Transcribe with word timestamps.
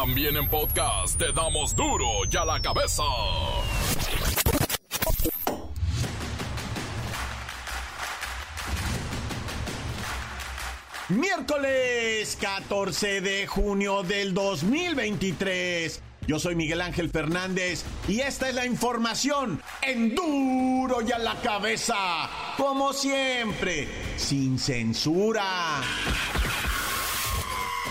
También 0.00 0.36
en 0.36 0.48
podcast 0.48 1.18
te 1.18 1.32
damos 1.32 1.74
duro 1.74 2.06
y 2.30 2.36
a 2.36 2.44
la 2.44 2.62
cabeza. 2.62 3.02
Miércoles 11.08 12.38
14 12.40 13.20
de 13.22 13.48
junio 13.48 14.04
del 14.04 14.34
2023. 14.34 16.00
Yo 16.28 16.38
soy 16.38 16.54
Miguel 16.54 16.80
Ángel 16.80 17.10
Fernández 17.10 17.84
y 18.06 18.20
esta 18.20 18.50
es 18.50 18.54
la 18.54 18.66
información 18.66 19.60
en 19.82 20.14
duro 20.14 21.02
y 21.02 21.10
a 21.10 21.18
la 21.18 21.40
cabeza. 21.40 21.96
Como 22.56 22.92
siempre, 22.92 23.88
sin 24.16 24.60
censura. 24.60 25.80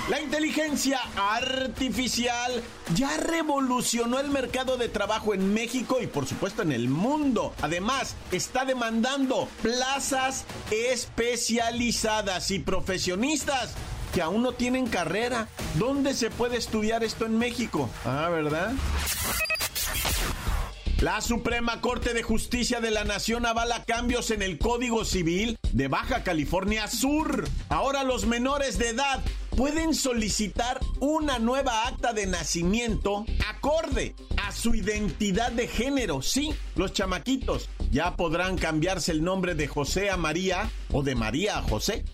La 0.09 0.21
inteligencia 0.21 1.01
artificial 1.17 2.63
ya 2.95 3.17
revolucionó 3.17 4.21
el 4.21 4.29
mercado 4.29 4.77
de 4.77 4.87
trabajo 4.87 5.33
en 5.33 5.53
México 5.53 5.99
y 6.01 6.07
por 6.07 6.25
supuesto 6.25 6.61
en 6.61 6.71
el 6.71 6.87
mundo. 6.87 7.53
Además, 7.61 8.15
está 8.31 8.63
demandando 8.63 9.49
plazas 9.61 10.45
especializadas 10.71 12.51
y 12.51 12.59
profesionistas 12.59 13.75
que 14.13 14.21
aún 14.21 14.43
no 14.43 14.53
tienen 14.53 14.87
carrera. 14.87 15.49
¿Dónde 15.75 16.13
se 16.13 16.29
puede 16.29 16.55
estudiar 16.55 17.03
esto 17.03 17.25
en 17.25 17.37
México? 17.37 17.89
Ah, 18.05 18.29
¿verdad? 18.31 18.71
La 21.01 21.19
Suprema 21.19 21.81
Corte 21.81 22.13
de 22.13 22.23
Justicia 22.23 22.79
de 22.79 22.91
la 22.91 23.03
Nación 23.03 23.45
avala 23.45 23.83
cambios 23.83 24.31
en 24.31 24.41
el 24.41 24.57
Código 24.57 25.03
Civil 25.03 25.59
de 25.73 25.89
Baja 25.89 26.23
California 26.23 26.87
Sur. 26.87 27.47
Ahora 27.67 28.03
los 28.03 28.25
menores 28.25 28.79
de 28.79 28.89
edad 28.89 29.21
pueden 29.57 29.95
solicitar 29.95 30.79
una 30.99 31.39
nueva 31.39 31.87
acta 31.87 32.13
de 32.13 32.27
nacimiento 32.27 33.25
acorde 33.49 34.15
a 34.37 34.51
su 34.51 34.75
identidad 34.75 35.51
de 35.51 35.67
género. 35.67 36.21
Sí, 36.21 36.53
los 36.75 36.93
chamaquitos 36.93 37.67
ya 37.89 38.15
podrán 38.15 38.57
cambiarse 38.57 39.11
el 39.11 39.23
nombre 39.23 39.55
de 39.55 39.67
José 39.67 40.11
a 40.11 40.15
María 40.15 40.69
o 40.93 41.01
de 41.01 41.15
María 41.15 41.57
a 41.57 41.63
José. 41.63 42.05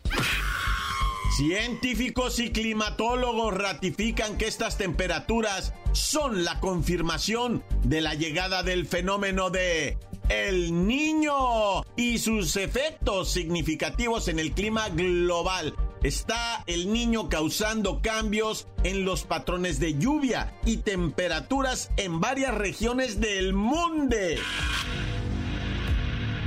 Científicos 1.36 2.40
y 2.40 2.52
climatólogos 2.52 3.54
ratifican 3.54 4.38
que 4.38 4.48
estas 4.48 4.78
temperaturas 4.78 5.74
son 5.92 6.46
la 6.46 6.62
confirmación 6.62 7.62
de 7.84 8.00
la 8.00 8.14
llegada 8.14 8.64
del 8.64 8.88
fenómeno 8.88 9.50
de 9.50 9.98
el 10.30 10.88
niño 10.88 11.84
y 11.98 12.20
sus 12.20 12.56
efectos 12.56 13.32
significativos 13.32 14.30
en 14.30 14.40
el 14.40 14.54
clima 14.54 14.88
global. 14.90 15.76
Está 16.04 16.66
el 16.68 16.92
niño 16.92 17.30
causando 17.30 18.02
cambios 18.02 18.68
en 18.84 19.06
los 19.06 19.24
patrones 19.24 19.80
de 19.80 19.98
lluvia 19.98 20.54
y 20.66 20.78
temperaturas 20.78 21.92
en 21.96 22.20
varias 22.20 22.54
regiones 22.54 23.22
del 23.22 23.54
mundo. 23.54 24.18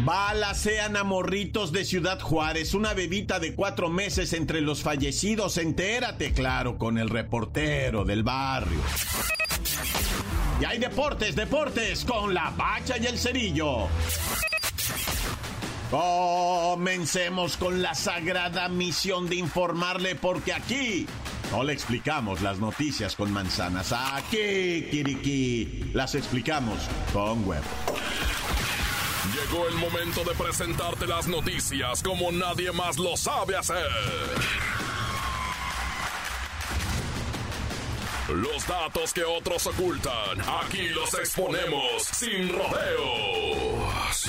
Balacean 0.04 0.98
a 0.98 1.04
morritos 1.04 1.72
de 1.72 1.86
Ciudad 1.86 2.20
Juárez, 2.20 2.74
una 2.74 2.92
bebita 2.92 3.40
de 3.40 3.54
cuatro 3.54 3.88
meses 3.88 4.34
entre 4.34 4.60
los 4.60 4.82
fallecidos. 4.82 5.56
Entérate, 5.56 6.34
claro, 6.34 6.76
con 6.76 6.98
el 6.98 7.08
reportero 7.08 8.04
del 8.04 8.24
barrio. 8.24 8.80
Y 10.60 10.66
hay 10.66 10.78
deportes, 10.78 11.34
deportes, 11.34 12.04
con 12.04 12.34
la 12.34 12.50
bacha 12.50 12.98
y 12.98 13.06
el 13.06 13.18
cerillo. 13.18 13.88
Comencemos 15.90 17.56
con 17.56 17.80
la 17.80 17.94
sagrada 17.94 18.68
misión 18.68 19.28
de 19.28 19.36
informarle 19.36 20.16
porque 20.16 20.52
aquí 20.52 21.06
no 21.52 21.62
le 21.62 21.72
explicamos 21.72 22.40
las 22.40 22.58
noticias 22.58 23.14
con 23.14 23.30
manzanas. 23.32 23.92
Aquí, 23.92 24.88
Kiriki, 24.90 25.92
las 25.94 26.16
explicamos 26.16 26.78
con 27.12 27.46
huevo. 27.48 27.64
Llegó 29.32 29.68
el 29.68 29.74
momento 29.74 30.24
de 30.24 30.34
presentarte 30.34 31.06
las 31.06 31.28
noticias 31.28 32.02
como 32.02 32.32
nadie 32.32 32.72
más 32.72 32.98
lo 32.98 33.16
sabe 33.16 33.56
hacer. 33.56 33.86
Los 38.28 38.66
datos 38.66 39.12
que 39.12 39.22
otros 39.22 39.68
ocultan, 39.68 40.40
aquí 40.60 40.88
los 40.88 41.14
exponemos 41.14 42.02
sin 42.02 42.48
rodeos. 42.48 44.28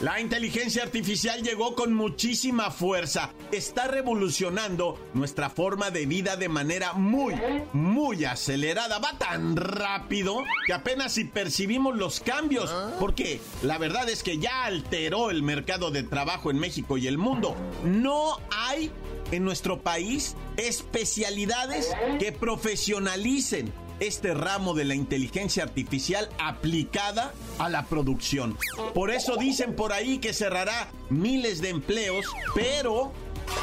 La 0.00 0.20
inteligencia 0.20 0.84
artificial 0.84 1.42
llegó 1.42 1.74
con 1.74 1.92
muchísima 1.92 2.70
fuerza. 2.70 3.32
Está 3.50 3.88
revolucionando 3.88 4.96
nuestra 5.12 5.50
forma 5.50 5.90
de 5.90 6.06
vida 6.06 6.36
de 6.36 6.48
manera 6.48 6.92
muy, 6.92 7.34
muy 7.72 8.24
acelerada. 8.24 9.00
Va 9.00 9.18
tan 9.18 9.56
rápido 9.56 10.44
que 10.66 10.72
apenas 10.72 11.14
si 11.14 11.24
percibimos 11.24 11.96
los 11.96 12.20
cambios. 12.20 12.72
Porque 13.00 13.40
la 13.62 13.76
verdad 13.78 14.08
es 14.08 14.22
que 14.22 14.38
ya 14.38 14.66
alteró 14.66 15.30
el 15.30 15.42
mercado 15.42 15.90
de 15.90 16.04
trabajo 16.04 16.52
en 16.52 16.60
México 16.60 16.96
y 16.96 17.08
el 17.08 17.18
mundo. 17.18 17.56
No 17.84 18.38
hay 18.56 18.92
en 19.32 19.44
nuestro 19.44 19.80
país 19.80 20.36
especialidades 20.56 21.88
que 22.20 22.30
profesionalicen 22.30 23.72
este 24.00 24.34
ramo 24.34 24.74
de 24.74 24.84
la 24.84 24.94
inteligencia 24.94 25.62
artificial 25.62 26.28
aplicada 26.38 27.32
a 27.58 27.68
la 27.68 27.86
producción. 27.86 28.56
Por 28.94 29.10
eso 29.10 29.36
dicen 29.36 29.74
por 29.74 29.92
ahí 29.92 30.18
que 30.18 30.32
cerrará 30.32 30.90
miles 31.10 31.60
de 31.60 31.70
empleos, 31.70 32.26
pero 32.54 33.12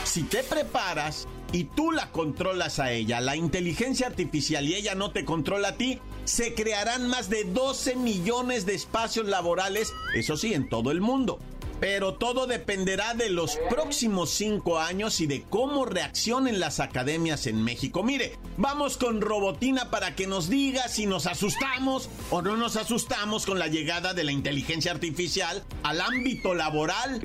si 0.03 0.23
te 0.23 0.43
preparas 0.43 1.27
y 1.51 1.65
tú 1.65 1.91
la 1.91 2.11
controlas 2.11 2.79
a 2.79 2.91
ella, 2.91 3.21
la 3.21 3.35
inteligencia 3.35 4.07
artificial 4.07 4.67
y 4.67 4.75
ella 4.75 4.95
no 4.95 5.11
te 5.11 5.25
controla 5.25 5.69
a 5.69 5.77
ti, 5.77 5.99
se 6.25 6.53
crearán 6.53 7.07
más 7.07 7.29
de 7.29 7.43
12 7.43 7.95
millones 7.95 8.65
de 8.65 8.73
espacios 8.73 9.27
laborales, 9.27 9.93
eso 10.15 10.37
sí, 10.37 10.53
en 10.53 10.67
todo 10.69 10.91
el 10.91 11.01
mundo. 11.01 11.39
Pero 11.85 12.15
todo 12.15 12.47
dependerá 12.47 13.13
de 13.13 13.29
los 13.29 13.59
próximos 13.69 14.31
cinco 14.31 14.79
años 14.79 15.21
y 15.21 15.27
de 15.27 15.43
cómo 15.43 15.85
reaccionen 15.85 16.59
las 16.59 16.79
academias 16.79 17.45
en 17.45 17.63
México. 17.63 18.01
Mire, 18.01 18.39
vamos 18.57 18.97
con 18.97 19.21
Robotina 19.21 19.91
para 19.91 20.15
que 20.15 20.25
nos 20.25 20.49
diga 20.49 20.87
si 20.87 21.05
nos 21.05 21.27
asustamos 21.27 22.09
o 22.31 22.41
no 22.41 22.57
nos 22.57 22.75
asustamos 22.75 23.45
con 23.45 23.59
la 23.59 23.67
llegada 23.67 24.15
de 24.15 24.23
la 24.23 24.31
inteligencia 24.31 24.93
artificial 24.93 25.63
al 25.83 26.01
ámbito 26.01 26.55
laboral. 26.55 27.21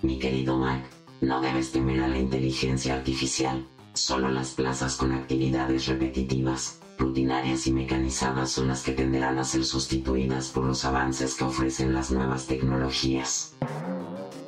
Mi 0.00 0.18
querido 0.18 0.56
Mac, 0.56 0.82
no 1.20 1.42
debes 1.42 1.70
temer 1.70 2.00
a 2.00 2.08
la 2.08 2.16
inteligencia 2.16 2.94
artificial. 2.94 3.66
Solo 3.92 4.30
las 4.30 4.52
plazas 4.52 4.96
con 4.96 5.12
actividades 5.12 5.86
repetitivas 5.86 6.79
rutinarias 7.00 7.66
y 7.66 7.72
mecanizadas 7.72 8.50
son 8.50 8.68
las 8.68 8.82
que 8.82 8.92
tenderán 8.92 9.38
a 9.38 9.44
ser 9.44 9.64
sustituidas 9.64 10.48
por 10.48 10.64
los 10.64 10.84
avances 10.84 11.34
que 11.34 11.44
ofrecen 11.44 11.94
las 11.94 12.10
nuevas 12.10 12.46
tecnologías. 12.46 13.54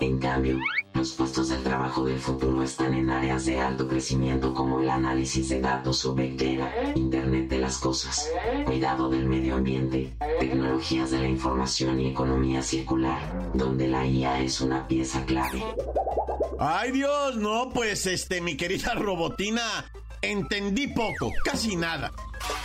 En 0.01 0.19
cambio, 0.19 0.59
los 0.95 1.13
puestos 1.13 1.49
de 1.49 1.57
trabajo 1.57 2.05
del 2.05 2.19
futuro 2.19 2.63
están 2.63 2.93
en 2.93 3.09
áreas 3.09 3.47
de 3.47 3.59
alto 3.59 3.89
crecimiento 3.89 4.53
como 4.53 4.81
el 4.81 4.91
análisis 4.91 5.49
de 5.49 5.61
datos 5.61 6.05
o 6.05 6.15
Big 6.15 6.41
Internet 6.95 7.49
de 7.49 7.59
las 7.59 7.79
Cosas, 7.79 8.31
cuidado 8.67 9.09
del 9.09 9.27
medio 9.27 9.57
ambiente, 9.57 10.13
tecnologías 10.39 11.11
de 11.11 11.21
la 11.21 11.29
información 11.29 12.01
y 12.01 12.09
economía 12.09 12.63
circular, 12.63 13.51
donde 13.55 13.89
la 13.89 14.07
IA 14.07 14.43
es 14.43 14.61
una 14.61 14.87
pieza 14.87 15.25
clave. 15.25 15.63
Ay 16.59 16.93
Dios, 16.93 17.37
no, 17.37 17.71
pues 17.73 18.07
este, 18.07 18.41
mi 18.41 18.57
querida 18.57 18.95
robotina, 18.95 19.91
entendí 20.23 20.87
poco, 20.89 21.33
casi 21.45 21.77
nada. 21.77 22.13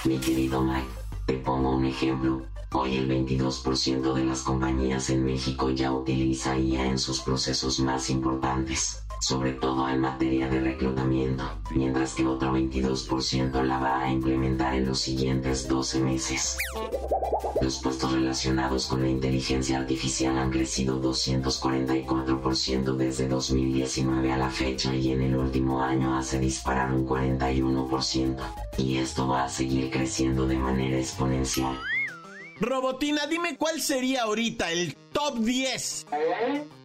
Mi 0.05 0.17
querido 0.19 0.61
Mike, 0.61 0.87
te 1.25 1.33
pongo 1.33 1.75
un 1.75 1.85
ejemplo. 1.85 2.45
Hoy 2.71 2.97
el 2.97 3.09
22% 3.09 4.13
de 4.13 4.25
las 4.25 4.41
compañías 4.41 5.09
en 5.09 5.25
México 5.25 5.69
ya 5.71 5.91
utiliza 5.91 6.57
IA 6.57 6.85
en 6.85 6.99
sus 6.99 7.21
procesos 7.21 7.79
más 7.79 8.09
importantes, 8.09 9.03
sobre 9.19 9.53
todo 9.53 9.89
en 9.89 9.99
materia 9.99 10.47
de 10.47 10.61
reclutamiento, 10.61 11.43
mientras 11.71 12.13
que 12.13 12.25
otro 12.25 12.53
22% 12.53 13.63
la 13.63 13.79
va 13.79 14.03
a 14.03 14.11
implementar 14.11 14.75
en 14.75 14.85
los 14.85 14.99
siguientes 14.99 15.67
12 15.67 15.99
meses. 16.01 16.57
Los 17.61 17.79
puestos 17.79 18.11
relacionados 18.11 18.85
con 18.87 19.01
la 19.01 19.09
inteligencia 19.09 19.79
artificial 19.79 20.37
han 20.37 20.51
crecido 20.51 21.01
244% 21.01 22.95
desde 22.95 23.27
2019 23.27 24.31
a 24.31 24.37
la 24.37 24.49
fecha 24.49 24.93
y 24.95 25.11
en 25.11 25.21
el 25.21 25.35
último 25.35 25.81
año 25.81 26.15
hace 26.17 26.39
disparar 26.39 26.93
un 26.93 27.07
41%. 27.07 28.37
Y 28.77 28.97
esto 28.97 29.27
va 29.27 29.45
a 29.45 29.49
seguir 29.49 29.89
creciendo 29.89 30.47
de 30.47 30.57
manera 30.57 30.97
exponencial. 30.97 31.77
Robotina, 32.59 33.27
dime 33.27 33.57
cuál 33.57 33.81
sería 33.81 34.23
ahorita 34.23 34.71
el 34.71 34.95
top 35.11 35.39
10 35.39 36.07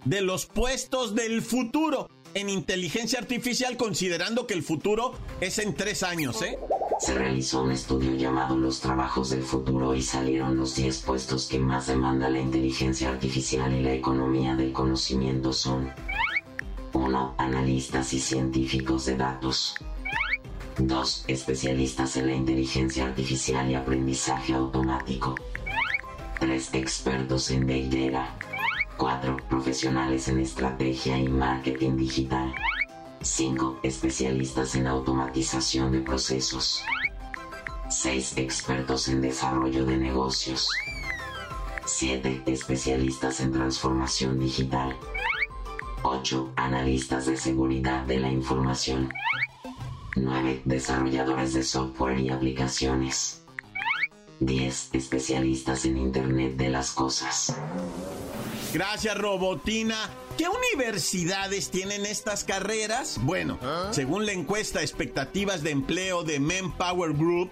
de 0.05 0.21
los 0.21 0.47
puestos 0.47 1.15
del 1.15 1.43
futuro 1.43 2.09
en 2.35 2.49
inteligencia 2.49 3.19
artificial 3.19 3.77
considerando 3.77 4.47
que 4.47 4.55
el 4.55 4.63
futuro 4.63 5.15
es 5.41 5.59
en 5.59 5.75
tres 5.75 6.03
años, 6.03 6.43
¿eh? 6.43 6.59
Se 6.99 7.15
realizó 7.15 7.63
un 7.63 7.73
estudio 7.73 8.15
llamado 8.15 8.57
Los 8.57 8.81
Trabajos 8.81 9.31
del 9.31 9.43
Futuro 9.43 9.95
y 9.95 10.03
salieron 10.03 10.57
los 10.57 10.77
10 10.77 11.01
puestos 11.01 11.49
que 11.49 11.59
más 11.59 11.89
demanda 11.89 12.31
la 12.31 12.39
inteligencia 12.39 13.09
artificial 13.09 13.75
y 13.75 13.83
la 13.83 13.93
economía 13.93 14.55
del 14.55 14.73
conocimiento 14.73 15.53
son 15.53 15.93
1. 16.93 17.35
Analistas 17.39 18.13
y 18.13 18.21
científicos 18.21 19.07
de 19.07 19.17
datos. 19.17 19.75
2. 20.79 21.25
Especialistas 21.27 22.17
en 22.17 22.29
la 22.29 22.35
inteligencia 22.35 23.07
artificial 23.07 23.69
y 23.71 23.75
aprendizaje 23.75 24.53
automático. 24.55 25.35
3. 26.39 26.75
Expertos 26.75 27.51
en 27.51 27.67
Big 27.67 27.91
Data. 27.91 28.52
4. 28.97 29.37
Profesionales 29.49 30.29
en 30.29 30.39
estrategia 30.39 31.19
y 31.19 31.29
marketing 31.29 31.97
digital. 31.97 32.55
5. 33.21 33.81
Especialistas 33.83 34.75
en 34.75 34.87
automatización 34.87 35.93
de 35.93 36.01
procesos. 36.01 36.83
6. 37.89 38.39
Expertos 38.39 39.09
en 39.09 39.21
desarrollo 39.21 39.85
de 39.85 39.97
negocios. 39.97 40.69
7. 41.85 42.43
Especialistas 42.47 43.41
en 43.41 43.53
transformación 43.53 44.39
digital. 44.39 44.97
8. 46.03 46.53
Analistas 46.57 47.27
de 47.27 47.37
seguridad 47.37 48.05
de 48.07 48.19
la 48.19 48.31
información. 48.31 49.09
9. 50.17 50.63
Desarrolladores 50.65 51.55
de 51.55 51.63
software 51.63 52.19
y 52.21 52.31
aplicaciones. 52.31 53.43
10. 54.41 54.91
Especialistas 54.95 55.85
en 55.85 55.99
Internet 55.99 56.57
de 56.57 56.69
las 56.71 56.91
Cosas. 56.91 57.57
Gracias, 58.73 59.19
Robotina. 59.19 60.09
¿Qué 60.39 60.47
universidades 60.49 61.71
tienen 61.71 62.07
estas 62.07 62.43
carreras? 62.43 63.19
Bueno, 63.21 63.59
según 63.91 64.25
la 64.25 64.33
encuesta 64.33 64.81
Expectativas 64.81 65.63
de 65.63 65.71
Empleo 65.71 66.25
de 66.25 66.41
Manpower 66.41 67.13
Group, 67.13 67.51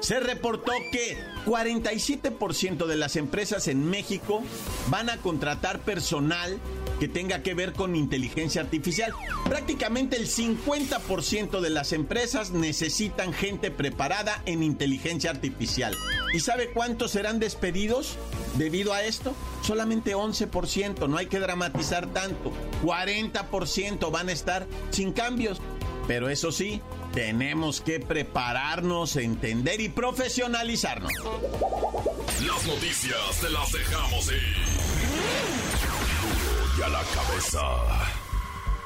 se 0.00 0.20
reportó 0.20 0.72
que 0.90 1.16
47% 1.46 2.86
de 2.86 2.96
las 2.96 3.16
empresas 3.16 3.66
en 3.68 3.88
México 3.88 4.42
van 4.88 5.08
a 5.08 5.16
contratar 5.18 5.80
personal 5.80 6.58
que 7.02 7.08
tenga 7.08 7.42
que 7.42 7.54
ver 7.54 7.72
con 7.72 7.96
inteligencia 7.96 8.62
artificial. 8.62 9.12
Prácticamente 9.46 10.16
el 10.16 10.28
50% 10.28 11.58
de 11.58 11.68
las 11.68 11.92
empresas 11.92 12.52
necesitan 12.52 13.32
gente 13.32 13.72
preparada 13.72 14.40
en 14.46 14.62
inteligencia 14.62 15.30
artificial. 15.30 15.96
¿Y 16.32 16.38
sabe 16.38 16.70
cuántos 16.70 17.10
serán 17.10 17.40
despedidos 17.40 18.18
debido 18.56 18.92
a 18.92 19.02
esto? 19.02 19.34
Solamente 19.62 20.14
11%, 20.14 21.08
no 21.08 21.16
hay 21.16 21.26
que 21.26 21.40
dramatizar 21.40 22.06
tanto. 22.12 22.52
40% 22.84 24.12
van 24.12 24.28
a 24.28 24.32
estar 24.32 24.68
sin 24.90 25.12
cambios. 25.12 25.60
Pero 26.06 26.28
eso 26.28 26.52
sí, 26.52 26.80
tenemos 27.12 27.80
que 27.80 27.98
prepararnos, 27.98 29.16
entender 29.16 29.80
y 29.80 29.88
profesionalizarnos. 29.88 31.10
Las 32.46 32.64
noticias 32.64 33.40
te 33.40 33.50
las 33.50 33.72
dejamos 33.72 34.28
ir 34.28 34.71
a 36.80 36.88
la 36.88 37.02
cabeza. 37.02 37.60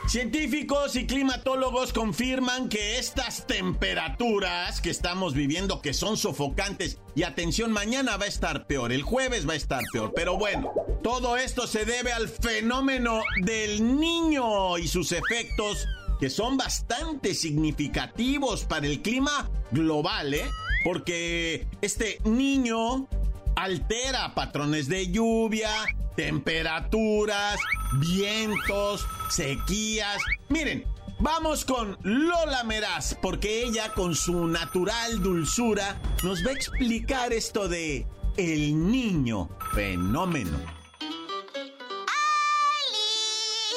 Científicos 0.09 0.97
y 0.97 1.07
climatólogos 1.07 1.93
confirman 1.93 2.69
que 2.69 2.99
estas 2.99 3.47
temperaturas 3.47 4.81
que 4.81 4.91
estamos 4.91 5.35
viviendo, 5.35 5.81
que 5.83 5.95
son 5.95 6.17
sofocantes, 6.17 6.99
y 7.15 7.23
atención, 7.23 7.73
mañana 7.73 8.17
va 8.17 8.25
a 8.25 8.29
estar 8.29 8.67
peor, 8.67 8.93
el 8.93 9.03
jueves 9.03 9.49
va 9.49 9.53
a 9.53 9.57
estar 9.57 9.85
peor, 9.93 10.13
pero 10.15 10.37
bueno, 10.37 10.73
todo 11.03 11.37
esto 11.37 11.67
se 11.67 11.85
debe 11.85 12.13
al 12.13 12.29
fenómeno 12.29 13.21
del 13.43 13.99
niño 13.99 14.79
y 14.79 14.89
sus 14.89 15.13
efectos 15.13 15.87
que 16.19 16.31
son 16.31 16.57
bastante 16.57 17.35
significativos 17.35 18.65
para 18.65 18.87
el 18.87 19.03
clima 19.03 19.49
global, 19.71 20.35
¿eh? 20.35 20.51
Porque 20.85 21.67
este 21.83 22.21
niño 22.25 23.09
altera 23.55 24.35
patrones 24.35 24.89
de 24.89 25.11
lluvia, 25.11 25.71
temperaturas, 26.17 27.61
vientos, 28.01 29.07
sequías. 29.31 30.23
Miren, 30.49 30.85
vamos 31.21 31.65
con 31.65 31.97
Lola 32.03 32.65
Meraz, 32.65 33.17
porque 33.21 33.63
ella 33.63 33.93
con 33.93 34.15
su 34.15 34.47
natural 34.47 35.23
dulzura 35.23 36.01
nos 36.23 36.45
va 36.45 36.51
a 36.51 36.55
explicar 36.55 37.33
esto 37.33 37.69
de 37.69 38.07
el 38.37 38.91
niño 38.91 39.49
fenómeno. 39.75 40.59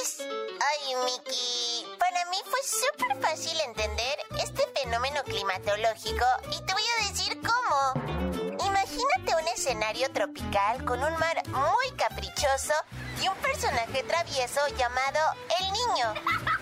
¡Alice! 0.01 0.23
Ay, 0.23 0.95
Miki, 1.05 1.85
para 1.99 2.29
mí 2.29 2.37
fue 2.45 2.59
súper 2.63 3.21
fácil 3.21 3.57
entender 3.67 4.19
este 4.41 4.63
fenómeno 4.81 5.21
climatológico 5.25 6.25
y 6.47 6.65
te 6.65 6.73
voy 6.73 6.83
a 6.99 7.09
decir 7.09 7.37
cómo. 7.41 8.38
Imagínate 8.65 9.35
un 9.41 9.47
escenario 9.47 10.11
tropical 10.11 10.83
con 10.83 11.01
un 11.01 11.13
mar 11.17 11.41
muy 11.47 11.91
caprichoso 11.97 12.73
y 13.21 13.27
un 13.27 13.35
personaje 13.37 14.03
travieso 14.03 14.59
llamado 14.77 15.19
El 15.59 15.65
Niño. 15.71 16.13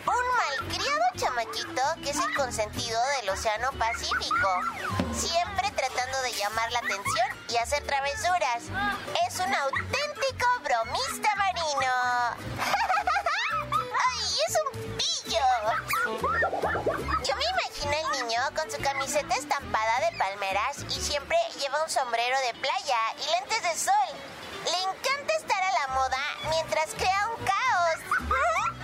Un 0.06 0.60
malcriado 0.62 1.04
chamaquito 1.16 1.82
que 2.04 2.12
es 2.12 2.18
el 2.18 2.36
consentido 2.36 3.00
del 3.20 3.30
Océano 3.30 3.72
Pacífico. 3.80 4.50
Siempre 5.14 5.72
tratando 5.72 6.22
de 6.22 6.34
llamar 6.34 6.72
la 6.72 6.80
atención 6.80 7.28
y 7.50 7.58
hacer 7.58 7.84
travesuras. 7.84 8.64
Es 9.28 9.40
un 9.40 9.54
auténtico 9.54 10.48
bromista 10.64 11.36
marino. 11.36 11.92
¡Ay, 14.08 14.38
es 14.48 14.56
un 14.64 14.72
pillo! 14.98 15.46
Yo 17.24 17.36
imagino 17.78 17.92
el 17.92 18.28
niño 18.28 18.40
con 18.56 18.72
su 18.72 18.82
camiseta 18.82 19.36
estampada 19.36 20.00
de 20.10 20.18
palmeras 20.18 20.86
y 20.90 21.02
siempre 21.02 21.38
lleva 21.60 21.84
un 21.84 21.90
sombrero 21.90 22.36
de 22.48 22.60
playa 22.60 22.98
y 23.18 23.26
lentes 23.40 23.62
de 23.62 23.78
sol. 23.78 23.94
Le 24.66 24.78
encanta 24.82 25.34
estar 25.36 25.64
a 25.64 25.72
la 25.74 25.88
moda 25.94 26.18
mientras 26.50 26.94
crea 26.96 27.30
un 27.38 27.46
caos. 27.46 28.30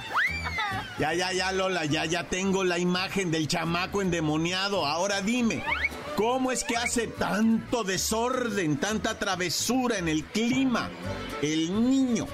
Ya, 0.99 1.11
ya, 1.11 1.33
ya, 1.33 1.51
Lola, 1.51 1.85
ya, 1.85 2.05
ya 2.05 2.23
tengo 2.25 2.63
la 2.63 2.77
imagen 2.77 3.31
del 3.31 3.47
chamaco 3.47 4.03
endemoniado. 4.03 4.85
Ahora 4.85 5.21
dime, 5.21 5.63
¿cómo 6.15 6.51
es 6.51 6.63
que 6.63 6.77
hace 6.77 7.07
tanto 7.07 7.83
desorden, 7.83 8.79
tanta 8.79 9.17
travesura 9.17 9.97
en 9.97 10.07
el 10.07 10.23
clima? 10.23 10.91
El 11.41 11.89
niño. 11.89 12.27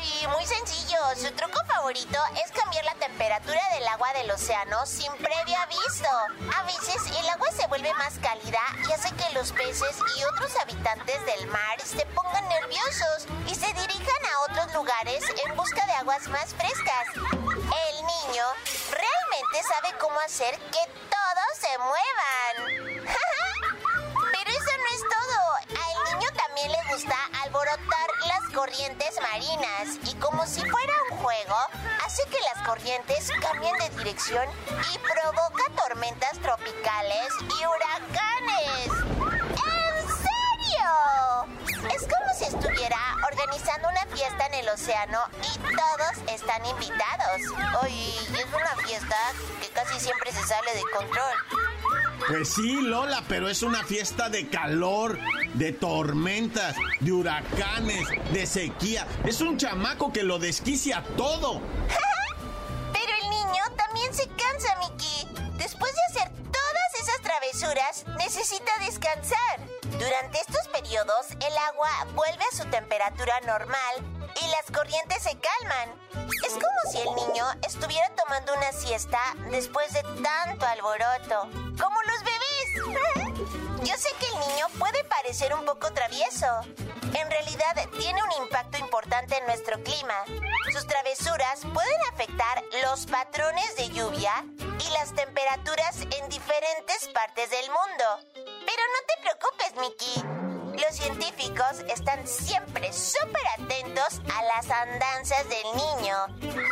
Ay, 0.00 0.26
muy 0.28 0.46
sencillo. 0.46 0.98
Su 1.16 1.32
truco 1.32 1.58
favorito 1.66 2.18
es 2.44 2.52
cambiar 2.52 2.84
la 2.84 2.94
temperatura 2.94 3.60
del 3.74 3.86
agua 3.88 4.12
del 4.12 4.30
océano 4.30 4.86
sin 4.86 5.10
previo 5.14 5.58
aviso. 5.58 6.08
A 6.56 6.62
veces 6.62 7.18
el 7.18 7.28
agua 7.28 7.50
se 7.50 7.66
vuelve 7.66 7.92
más 7.94 8.14
cálida 8.20 8.60
y 8.88 8.92
hace 8.92 9.10
que 9.16 9.34
los 9.34 9.50
peces 9.52 9.96
y 10.16 10.24
otros 10.24 10.52
habitantes 10.62 11.26
del 11.26 11.48
mar 11.48 11.80
se 11.80 12.06
pongan 12.06 12.48
nerviosos 12.48 13.26
y 13.48 13.54
se 13.56 13.66
dirijan 13.72 14.24
a 14.32 14.40
otros 14.50 14.74
lugares 14.74 15.24
en 15.44 15.56
busca 15.56 15.84
de 15.86 15.92
aguas 15.92 16.28
más 16.28 16.54
frescas. 16.54 17.08
El 17.16 17.96
niño 18.06 18.44
realmente 18.90 19.68
sabe 19.68 19.98
cómo 19.98 20.18
hacer 20.20 20.54
que 20.58 20.86
todos 21.10 21.52
se 21.58 21.78
muevan. 21.78 23.04
Pero 24.32 24.50
eso 24.50 24.70
no 24.78 24.94
es 24.94 25.02
todo. 25.02 25.38
Al 25.82 26.14
niño 26.14 26.30
también 26.36 26.70
le 26.70 26.94
gusta 26.94 27.16
alborotar 27.42 27.97
corrientes 28.58 29.14
marinas 29.22 30.00
y 30.02 30.14
como 30.16 30.44
si 30.44 30.60
fuera 30.62 30.92
un 31.12 31.18
juego, 31.18 31.54
hace 32.04 32.24
que 32.24 32.38
las 32.52 32.66
corrientes 32.66 33.30
cambien 33.40 33.72
de 33.78 33.88
dirección 33.90 34.44
y 34.66 34.98
provoca 34.98 35.62
tormentas 35.80 36.32
tropicales 36.40 37.28
y 37.40 37.64
huracanes. 37.64 38.88
¡En 39.62 40.08
serio! 40.08 40.90
Es 41.94 42.02
como 42.02 42.34
si 42.36 42.44
estuviera 42.46 42.98
organizando 43.30 43.90
una 43.90 44.04
fiesta 44.06 44.46
en 44.46 44.54
el 44.54 44.68
océano 44.70 45.20
y 45.40 45.58
todos 45.76 46.34
están 46.34 46.66
invitados. 46.66 47.40
Hoy 47.80 48.12
es 48.34 48.46
una 48.52 48.74
fiesta 48.84 49.16
que 49.60 49.68
casi 49.68 50.00
siempre 50.00 50.32
se 50.32 50.42
sale 50.42 50.74
de 50.74 50.82
control. 50.96 51.67
Pues 52.26 52.54
sí, 52.54 52.80
Lola, 52.82 53.22
pero 53.28 53.48
es 53.48 53.62
una 53.62 53.84
fiesta 53.84 54.28
de 54.28 54.48
calor, 54.48 55.18
de 55.54 55.72
tormentas, 55.72 56.76
de 57.00 57.12
huracanes, 57.12 58.08
de 58.32 58.46
sequía. 58.46 59.06
Es 59.24 59.40
un 59.40 59.56
chamaco 59.56 60.12
que 60.12 60.22
lo 60.22 60.38
desquicia 60.38 61.02
todo. 61.16 61.60
pero 62.92 63.12
el 63.22 63.30
niño 63.30 63.62
también 63.76 64.12
se 64.12 64.26
cansa, 64.28 64.76
Mickey. 64.80 65.56
Después 65.56 65.92
de 65.94 66.20
hacer 66.20 66.32
todas 66.42 67.02
esas 67.02 67.20
travesuras, 67.22 68.04
necesita 68.18 68.72
descansar. 68.80 69.60
Durante 69.98 70.40
estos 70.40 70.68
periodos, 70.68 71.30
el 71.30 71.56
agua 71.68 71.90
vuelve 72.14 72.44
a 72.52 72.56
su 72.56 72.64
temperatura 72.66 73.40
normal 73.46 74.17
y 74.40 74.46
las 74.48 74.70
corrientes 74.72 75.22
se 75.22 75.36
calman. 75.38 76.00
Es 76.44 76.52
como 76.52 76.92
si 76.92 76.98
el 76.98 77.14
niño 77.14 77.44
estuviera 77.66 78.08
tomando 78.14 78.54
una 78.54 78.72
siesta 78.72 79.18
después 79.50 79.92
de 79.92 80.02
tanto 80.02 80.66
alboroto. 80.66 81.42
Como 81.80 82.02
los 82.02 82.24
bebés. 82.24 82.48
Yo 83.82 83.96
sé 83.96 84.08
que 84.18 84.26
el 84.26 84.40
niño 84.40 84.66
puede 84.78 85.02
parecer 85.04 85.54
un 85.54 85.64
poco 85.64 85.92
travieso. 85.92 86.46
En 87.14 87.30
realidad 87.30 87.88
tiene 87.98 88.22
un 88.22 88.42
impacto 88.44 88.78
importante 88.78 89.36
en 89.36 89.46
nuestro 89.46 89.82
clima. 89.82 90.24
Sus 90.72 90.86
travesuras 90.86 91.60
pueden 91.72 92.00
afectar 92.12 92.62
los 92.82 93.06
patrones 93.06 93.76
de 93.76 93.88
lluvia 93.90 94.44
y 94.56 94.90
las 94.90 95.14
temperaturas 95.14 96.00
en 96.02 96.28
diferentes 96.28 97.08
partes 97.14 97.50
del 97.50 97.66
mundo. 97.66 98.04
Pero 98.34 98.82
no 98.92 99.00
te 99.06 99.22
preocupes, 99.22 99.74
Mickey. 99.76 100.27
Los 100.88 100.96
científicos 100.96 101.84
están 101.94 102.26
siempre 102.26 102.90
súper 102.94 103.42
atentos 103.58 104.22
a 104.34 104.42
las 104.44 104.70
andanzas 104.70 105.46
del 105.50 105.66
niño 105.76 106.16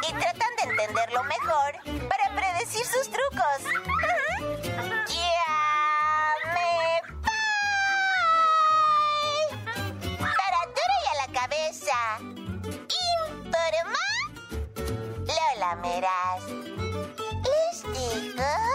y 0.09 0.13
tratan 0.15 0.49
de 0.57 0.63
entenderlo 0.71 1.23
mejor 1.25 1.75
para 2.09 2.35
predecir 2.35 2.87
sus 2.87 3.11
trucos. 3.11 3.61
¡Ya 5.09 6.35
me 6.55 7.03
voy! 7.21 7.37
Y 10.17 11.09
a 11.13 11.27
la 11.27 11.33
cabeza. 11.39 11.99
Informa 13.37 14.05
Lola 15.27 15.77
Meras. 15.77 16.43
¿Les? 17.45 18.66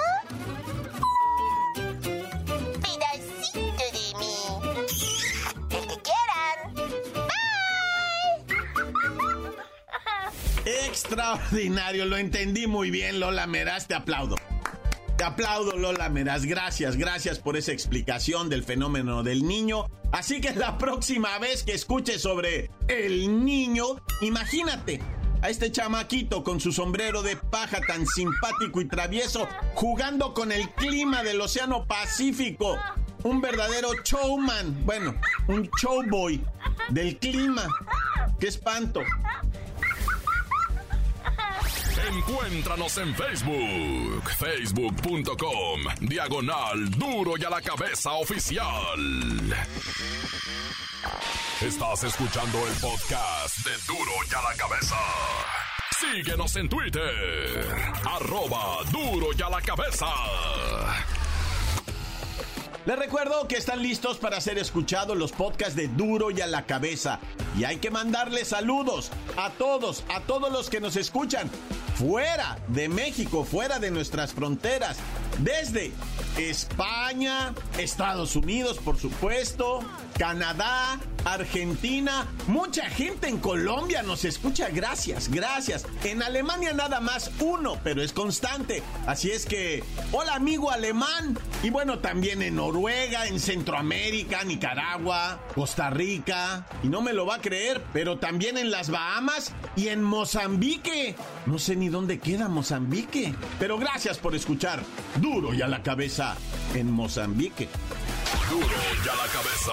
Extraordinario, 10.65 12.05
lo 12.05 12.17
entendí 12.17 12.67
muy 12.67 12.91
bien, 12.91 13.19
Lola 13.19 13.47
Meraz, 13.47 13.87
te 13.87 13.95
aplaudo. 13.95 14.35
Te 15.17 15.23
aplaudo, 15.23 15.77
Lola 15.77 16.09
Meraz. 16.09 16.45
Gracias, 16.45 16.97
gracias 16.97 17.39
por 17.39 17.57
esa 17.57 17.71
explicación 17.71 18.49
del 18.49 18.63
fenómeno 18.63 19.23
del 19.23 19.47
niño. 19.47 19.85
Así 20.11 20.41
que 20.41 20.53
la 20.53 20.77
próxima 20.77 21.39
vez 21.39 21.63
que 21.63 21.73
escuches 21.73 22.21
sobre 22.21 22.69
el 22.87 23.43
niño, 23.43 23.85
imagínate 24.21 25.01
a 25.41 25.49
este 25.49 25.71
chamaquito 25.71 26.43
con 26.43 26.59
su 26.59 26.71
sombrero 26.71 27.23
de 27.23 27.35
paja 27.37 27.79
tan 27.87 28.05
simpático 28.05 28.81
y 28.81 28.85
travieso, 28.85 29.47
jugando 29.73 30.33
con 30.33 30.51
el 30.51 30.69
clima 30.71 31.23
del 31.23 31.41
Océano 31.41 31.85
Pacífico. 31.85 32.77
Un 33.23 33.41
verdadero 33.41 33.89
showman, 34.03 34.85
bueno, 34.85 35.15
un 35.47 35.69
showboy 35.81 36.43
del 36.89 37.17
clima. 37.17 37.67
¡Qué 38.39 38.47
espanto! 38.47 39.01
Encuéntranos 42.11 42.97
en 42.97 43.15
Facebook, 43.15 44.29
facebook.com, 44.37 45.81
diagonal 46.01 46.89
duro 46.91 47.37
y 47.37 47.45
a 47.45 47.49
la 47.49 47.61
cabeza 47.61 48.11
oficial. 48.13 48.99
Estás 51.61 52.03
escuchando 52.03 52.67
el 52.67 52.73
podcast 52.81 53.65
de 53.65 53.71
duro 53.87 54.11
y 54.29 54.35
a 54.35 54.41
la 54.41 54.57
cabeza. 54.57 54.97
Síguenos 56.01 56.53
en 56.57 56.67
Twitter, 56.67 57.65
arroba 58.03 58.83
duro 58.91 59.27
y 59.37 59.41
a 59.41 59.49
la 59.49 59.61
cabeza. 59.61 60.07
Les 62.85 62.97
recuerdo 62.97 63.47
que 63.47 63.57
están 63.57 63.83
listos 63.83 64.17
para 64.17 64.41
ser 64.41 64.57
escuchados 64.57 65.15
los 65.15 65.31
podcasts 65.31 65.75
de 65.75 65.87
Duro 65.87 66.31
y 66.31 66.41
a 66.41 66.47
la 66.47 66.65
cabeza. 66.65 67.19
Y 67.55 67.63
hay 67.63 67.77
que 67.77 67.91
mandarles 67.91 68.47
saludos 68.47 69.11
a 69.37 69.51
todos, 69.51 70.03
a 70.09 70.21
todos 70.21 70.51
los 70.51 70.67
que 70.71 70.81
nos 70.81 70.95
escuchan 70.95 71.47
fuera 72.01 72.57
de 72.67 72.89
México, 72.89 73.43
fuera 73.43 73.77
de 73.77 73.91
nuestras 73.91 74.33
fronteras, 74.33 74.97
desde 75.39 75.91
España, 76.37 77.53
Estados 77.77 78.35
Unidos, 78.35 78.77
por 78.77 78.97
supuesto, 78.97 79.81
Canadá, 80.17 80.99
Argentina, 81.25 82.27
mucha 82.47 82.89
gente 82.89 83.27
en 83.27 83.37
Colombia 83.37 84.01
nos 84.01 84.25
escucha, 84.25 84.69
gracias, 84.69 85.29
gracias. 85.29 85.85
En 86.03 86.23
Alemania 86.23 86.73
nada 86.73 86.99
más 86.99 87.31
uno, 87.39 87.77
pero 87.83 88.01
es 88.01 88.13
constante. 88.13 88.81
Así 89.05 89.31
es 89.31 89.45
que, 89.45 89.83
hola 90.11 90.35
amigo 90.35 90.71
alemán. 90.71 91.37
Y 91.63 91.69
bueno, 91.69 91.99
también 91.99 92.41
en 92.41 92.55
Noruega, 92.55 93.27
en 93.27 93.39
Centroamérica, 93.39 94.43
Nicaragua, 94.43 95.39
Costa 95.53 95.89
Rica. 95.89 96.65
Y 96.83 96.87
no 96.87 97.01
me 97.01 97.13
lo 97.13 97.25
va 97.25 97.35
a 97.35 97.41
creer, 97.41 97.83
pero 97.93 98.17
también 98.17 98.57
en 98.57 98.71
las 98.71 98.89
Bahamas 98.89 99.53
y 99.75 99.89
en 99.89 100.01
Mozambique. 100.01 101.15
No 101.45 101.59
sé 101.59 101.75
ni 101.75 101.89
dónde 101.89 102.19
queda 102.19 102.47
Mozambique. 102.47 103.35
Pero 103.59 103.77
gracias 103.77 104.17
por 104.17 104.35
escuchar. 104.35 104.81
Duro 105.17 105.53
y 105.53 105.61
a 105.61 105.67
la 105.67 105.83
cabeza 105.83 106.20
en 106.75 106.91
Mozambique. 106.91 107.67
Duro 108.49 108.65
y 108.67 109.09
a 109.09 109.15
la 109.15 109.31
cabeza. 109.31 109.71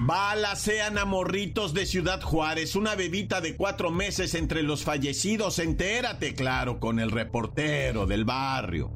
Balacean 0.00 0.96
a 0.96 1.04
morritos 1.04 1.74
de 1.74 1.84
Ciudad 1.84 2.22
Juárez, 2.22 2.76
una 2.76 2.94
bebita 2.94 3.40
de 3.40 3.56
cuatro 3.56 3.90
meses 3.90 4.34
entre 4.34 4.62
los 4.62 4.84
fallecidos. 4.84 5.58
Entérate, 5.58 6.34
claro, 6.34 6.78
con 6.78 7.00
el 7.00 7.10
reportero 7.10 8.06
del 8.06 8.24
barrio. 8.24 8.90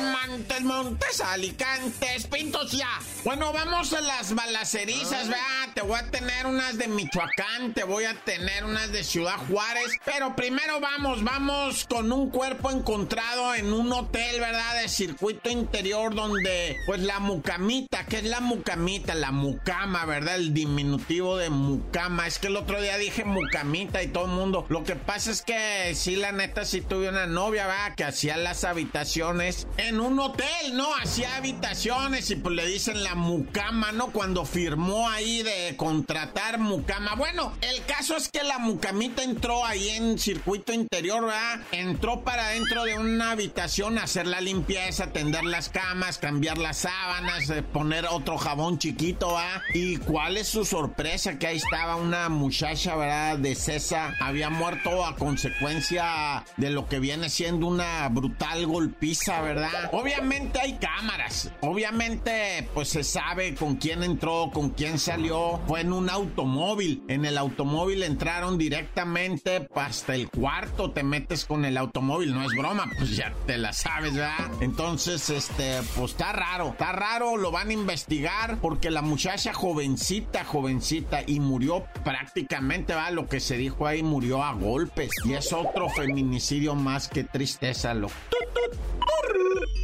Montes, 0.00 0.62
Montes, 0.62 1.20
Alicantes, 1.20 2.26
Pintos 2.26 2.72
ya. 2.72 2.98
Bueno, 3.24 3.52
vamos 3.52 3.92
a 3.92 4.00
las 4.00 4.34
balacerizas, 4.34 5.28
¿verdad? 5.28 5.59
Te 5.74 5.82
voy 5.82 5.98
a 5.98 6.10
tener 6.10 6.46
unas 6.46 6.78
de 6.78 6.88
Michoacán, 6.88 7.74
te 7.74 7.84
voy 7.84 8.04
a 8.04 8.14
tener 8.24 8.64
unas 8.64 8.90
de 8.90 9.04
Ciudad 9.04 9.36
Juárez. 9.48 9.92
Pero 10.04 10.34
primero 10.34 10.80
vamos, 10.80 11.22
vamos 11.22 11.84
con 11.84 12.10
un 12.10 12.30
cuerpo 12.30 12.70
encontrado 12.70 13.54
en 13.54 13.72
un 13.72 13.92
hotel, 13.92 14.40
¿verdad? 14.40 14.82
De 14.82 14.88
circuito 14.88 15.48
interior 15.48 16.14
donde, 16.14 16.76
pues 16.86 17.00
la 17.00 17.20
mucamita, 17.20 18.04
¿qué 18.06 18.18
es 18.18 18.24
la 18.24 18.40
mucamita? 18.40 19.14
La 19.14 19.30
mucama, 19.30 20.04
¿verdad? 20.06 20.36
El 20.36 20.54
diminutivo 20.54 21.36
de 21.36 21.50
mucama. 21.50 22.26
Es 22.26 22.38
que 22.38 22.48
el 22.48 22.56
otro 22.56 22.80
día 22.82 22.98
dije 22.98 23.24
mucamita 23.24 24.02
y 24.02 24.08
todo 24.08 24.24
el 24.24 24.32
mundo. 24.32 24.66
Lo 24.68 24.82
que 24.82 24.96
pasa 24.96 25.30
es 25.30 25.42
que 25.42 25.94
sí, 25.94 26.16
la 26.16 26.32
neta, 26.32 26.64
sí 26.64 26.80
tuve 26.80 27.08
una 27.08 27.26
novia, 27.26 27.66
¿verdad? 27.66 27.94
Que 27.94 28.04
hacía 28.04 28.36
las 28.36 28.64
habitaciones 28.64 29.66
en 29.76 30.00
un 30.00 30.18
hotel, 30.18 30.74
¿no? 30.74 30.94
Hacía 30.96 31.36
habitaciones 31.36 32.30
y 32.30 32.36
pues 32.36 32.54
le 32.54 32.66
dicen 32.66 33.02
la 33.04 33.14
mucama, 33.14 33.92
¿no? 33.92 34.08
Cuando 34.08 34.44
firmó 34.44 35.08
ahí 35.08 35.42
de 35.42 35.59
contratar 35.76 36.58
mucama. 36.58 37.14
Bueno, 37.14 37.52
el 37.60 37.84
caso 37.84 38.16
es 38.16 38.28
que 38.28 38.42
la 38.42 38.58
mucamita 38.58 39.22
entró 39.22 39.64
ahí 39.64 39.88
en 39.90 40.18
circuito 40.18 40.72
interior, 40.72 41.24
¿verdad? 41.24 41.60
Entró 41.72 42.22
para 42.22 42.48
dentro 42.48 42.84
de 42.84 42.98
una 42.98 43.32
habitación 43.32 43.98
a 43.98 44.04
hacer 44.04 44.26
la 44.26 44.40
limpieza, 44.40 45.12
tender 45.12 45.44
las 45.44 45.68
camas, 45.68 46.18
cambiar 46.18 46.58
las 46.58 46.78
sábanas, 46.78 47.48
eh, 47.50 47.62
poner 47.62 48.06
otro 48.06 48.38
jabón 48.38 48.78
chiquito, 48.78 49.28
¿verdad? 49.28 49.62
Y 49.74 49.96
cuál 49.96 50.36
es 50.36 50.48
su 50.48 50.64
sorpresa 50.64 51.38
que 51.38 51.46
ahí 51.46 51.56
estaba 51.56 51.96
una 51.96 52.28
muchacha, 52.28 52.96
¿verdad? 52.96 53.38
De 53.38 53.54
César, 53.54 54.14
había 54.20 54.50
muerto 54.50 55.04
a 55.04 55.16
consecuencia 55.16 56.44
de 56.56 56.70
lo 56.70 56.88
que 56.88 56.98
viene 56.98 57.28
siendo 57.30 57.66
una 57.66 58.08
brutal 58.08 58.66
golpiza, 58.66 59.40
¿verdad? 59.40 59.90
Obviamente 59.92 60.60
hay 60.60 60.74
cámaras. 60.74 61.50
Obviamente, 61.60 62.68
pues 62.74 62.88
se 62.88 63.04
sabe 63.04 63.54
con 63.54 63.76
quién 63.76 64.02
entró, 64.02 64.50
con 64.52 64.70
quién 64.70 64.98
salió. 64.98 65.49
Fue 65.66 65.80
en 65.80 65.92
un 65.92 66.10
automóvil. 66.10 67.02
En 67.08 67.24
el 67.24 67.38
automóvil 67.38 68.02
entraron 68.02 68.58
directamente 68.58 69.68
hasta 69.74 70.14
el 70.14 70.28
cuarto. 70.30 70.90
Te 70.90 71.02
metes 71.02 71.44
con 71.44 71.64
el 71.64 71.76
automóvil. 71.76 72.34
No 72.34 72.42
es 72.44 72.52
broma, 72.56 72.84
pues 72.98 73.16
ya 73.16 73.32
te 73.46 73.58
la 73.58 73.72
sabes, 73.72 74.14
¿verdad? 74.14 74.50
Entonces, 74.60 75.30
este, 75.30 75.80
pues 75.96 76.12
está 76.12 76.32
raro. 76.32 76.68
Está 76.68 76.92
raro, 76.92 77.36
lo 77.36 77.50
van 77.50 77.70
a 77.70 77.72
investigar 77.72 78.58
porque 78.60 78.90
la 78.90 79.02
muchacha 79.02 79.52
jovencita, 79.52 80.44
jovencita 80.44 81.22
y 81.26 81.40
murió 81.40 81.84
prácticamente, 82.04 82.94
¿va? 82.94 83.10
Lo 83.10 83.28
que 83.28 83.40
se 83.40 83.56
dijo 83.56 83.86
ahí, 83.86 84.02
murió 84.02 84.42
a 84.42 84.52
golpes. 84.52 85.10
Y 85.24 85.34
es 85.34 85.52
otro 85.52 85.88
feminicidio 85.88 86.74
más 86.74 87.08
que 87.08 87.24
tristeza, 87.24 87.94
lo. 87.94 88.08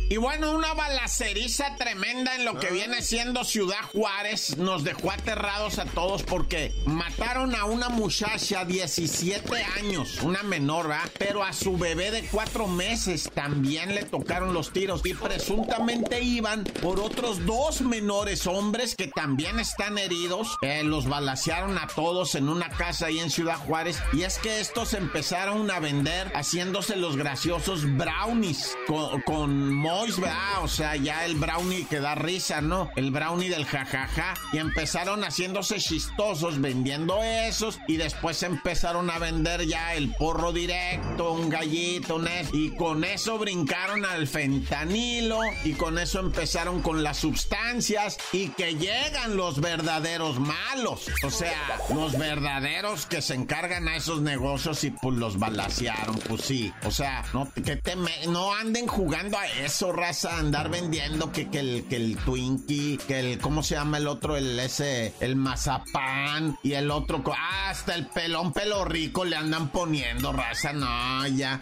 Y 0.09 0.19
bueno, 0.19 0.53
una 0.53 0.73
balaceriza 0.73 1.75
tremenda 1.75 2.37
en 2.37 2.45
lo 2.45 2.61
que 2.61 2.71
viene 2.71 3.03
siendo 3.03 3.43
Ciudad 3.43 3.83
Juárez 3.93 4.57
nos 4.57 4.85
dejó 4.85 5.11
aterrados 5.11 5.81
a 5.81 5.85
todos 5.85 6.23
porque 6.23 6.73
mataron 6.85 7.57
a 7.57 7.65
una 7.65 7.89
muchacha 7.89 8.65
17 8.65 9.65
años, 9.79 10.23
una 10.23 10.45
menor, 10.45 10.87
¿verdad? 10.87 11.11
Pero 11.19 11.43
a 11.43 11.53
su 11.53 11.77
bebé 11.77 12.13
de 12.13 12.23
cuatro 12.23 12.69
meses 12.69 13.29
también 13.35 13.97
le 13.97 14.05
tocaron 14.05 14.55
los 14.55 14.73
tiros 14.73 15.01
y 15.05 15.13
presuntamente 15.15 16.23
iban 16.23 16.63
por 16.81 17.01
otros 17.01 17.45
dos 17.45 17.81
menores 17.81 18.47
hombres 18.47 18.95
que 18.95 19.09
también 19.09 19.59
están 19.59 19.99
heridos. 19.99 20.57
Eh, 20.63 20.85
los 20.85 21.09
balacearon 21.09 21.79
a 21.79 21.89
todos 21.89 22.37
en 22.37 22.49
una 22.49 22.69
casa 22.69 23.07
ahí 23.07 23.19
en 23.19 23.31
Ciudad 23.31 23.59
Juárez 23.59 24.01
y 24.13 24.23
es 24.23 24.39
que 24.39 24.61
estos 24.61 24.95
empezaron 24.95 25.69
a 25.69 25.81
vender 25.81 26.31
haciéndose 26.33 26.95
los 26.95 27.17
graciosos 27.17 27.83
brownies 27.97 28.77
con, 28.87 29.21
con 29.23 29.75
Boys, 29.97 30.21
¿verdad? 30.21 30.63
O 30.63 30.69
sea, 30.69 30.95
ya 30.97 31.25
el 31.25 31.37
brownie 31.37 31.87
que 31.87 32.01
da 32.01 32.15
risa, 32.15 32.61
¿no? 32.61 32.91
El 32.97 33.11
brownie 33.11 33.49
del 33.49 33.65
jajaja. 33.65 34.35
Y 34.53 34.59
empezaron 34.59 35.25
haciéndose 35.25 35.79
chistosos 35.79 36.61
vendiendo 36.61 37.23
esos. 37.23 37.79
Y 37.89 37.97
después 37.97 38.43
empezaron 38.43 39.09
a 39.09 39.19
vender 39.19 39.67
ya 39.67 39.95
el 39.95 40.13
porro 40.13 40.53
directo, 40.53 41.33
un 41.33 41.49
gallito, 41.49 42.17
un 42.17 42.27
y 42.53 42.75
con 42.77 43.05
eso 43.05 43.39
brincaron 43.39 44.05
al 44.05 44.27
fentanilo. 44.27 45.41
Y 45.65 45.73
con 45.73 45.99
eso 45.99 46.21
empezaron 46.21 46.83
con 46.83 47.03
las 47.03 47.17
sustancias. 47.17 48.19
Y 48.33 48.51
que 48.51 48.75
llegan 48.75 49.39
los 49.39 49.63
verdaderos 49.63 50.39
malos. 50.41 51.07
O 51.23 51.31
sea, 51.31 51.79
los 51.95 52.19
verdaderos 52.19 53.07
que 53.07 53.23
se 53.23 53.33
encargan 53.33 53.89
a 53.89 53.97
esos 53.97 54.21
negocios 54.21 54.85
y 54.85 54.91
pues 54.91 55.17
los 55.17 55.39
balasearon. 55.39 56.19
Pues 56.29 56.43
sí. 56.43 56.71
O 56.85 56.91
sea, 56.91 57.25
no, 57.33 57.51
que 57.55 57.77
te 57.77 57.97
no 58.29 58.55
anden 58.55 58.87
jugando 58.87 59.39
a 59.39 59.47
eso, 59.47 59.86
raza. 59.93 60.39
Andar 60.39 60.71
vendiendo 60.71 61.33
que, 61.33 61.49
que, 61.49 61.61
el, 61.61 61.85
que 61.89 61.97
el 61.97 62.17
Twinkie, 62.17 62.99
que 63.07 63.21
el, 63.21 63.39
¿cómo 63.39 63.63
se 63.63 63.75
llama 63.75 63.99
el 63.99 64.09
otro? 64.09 64.37
El 64.37 64.59
ese, 64.59 65.15
el 65.21 65.37
mazapán 65.37 66.59
y 66.63 66.73
el 66.73 66.91
otro, 66.91 67.23
hasta 67.69 67.95
el 67.95 68.07
pelón 68.07 68.53
pelo 68.53 68.85
rico 68.85 69.25
le 69.25 69.37
andan 69.37 69.69
poniendo, 69.69 70.33
raza. 70.33 70.73
No, 70.73 71.27
ya. 71.29 71.61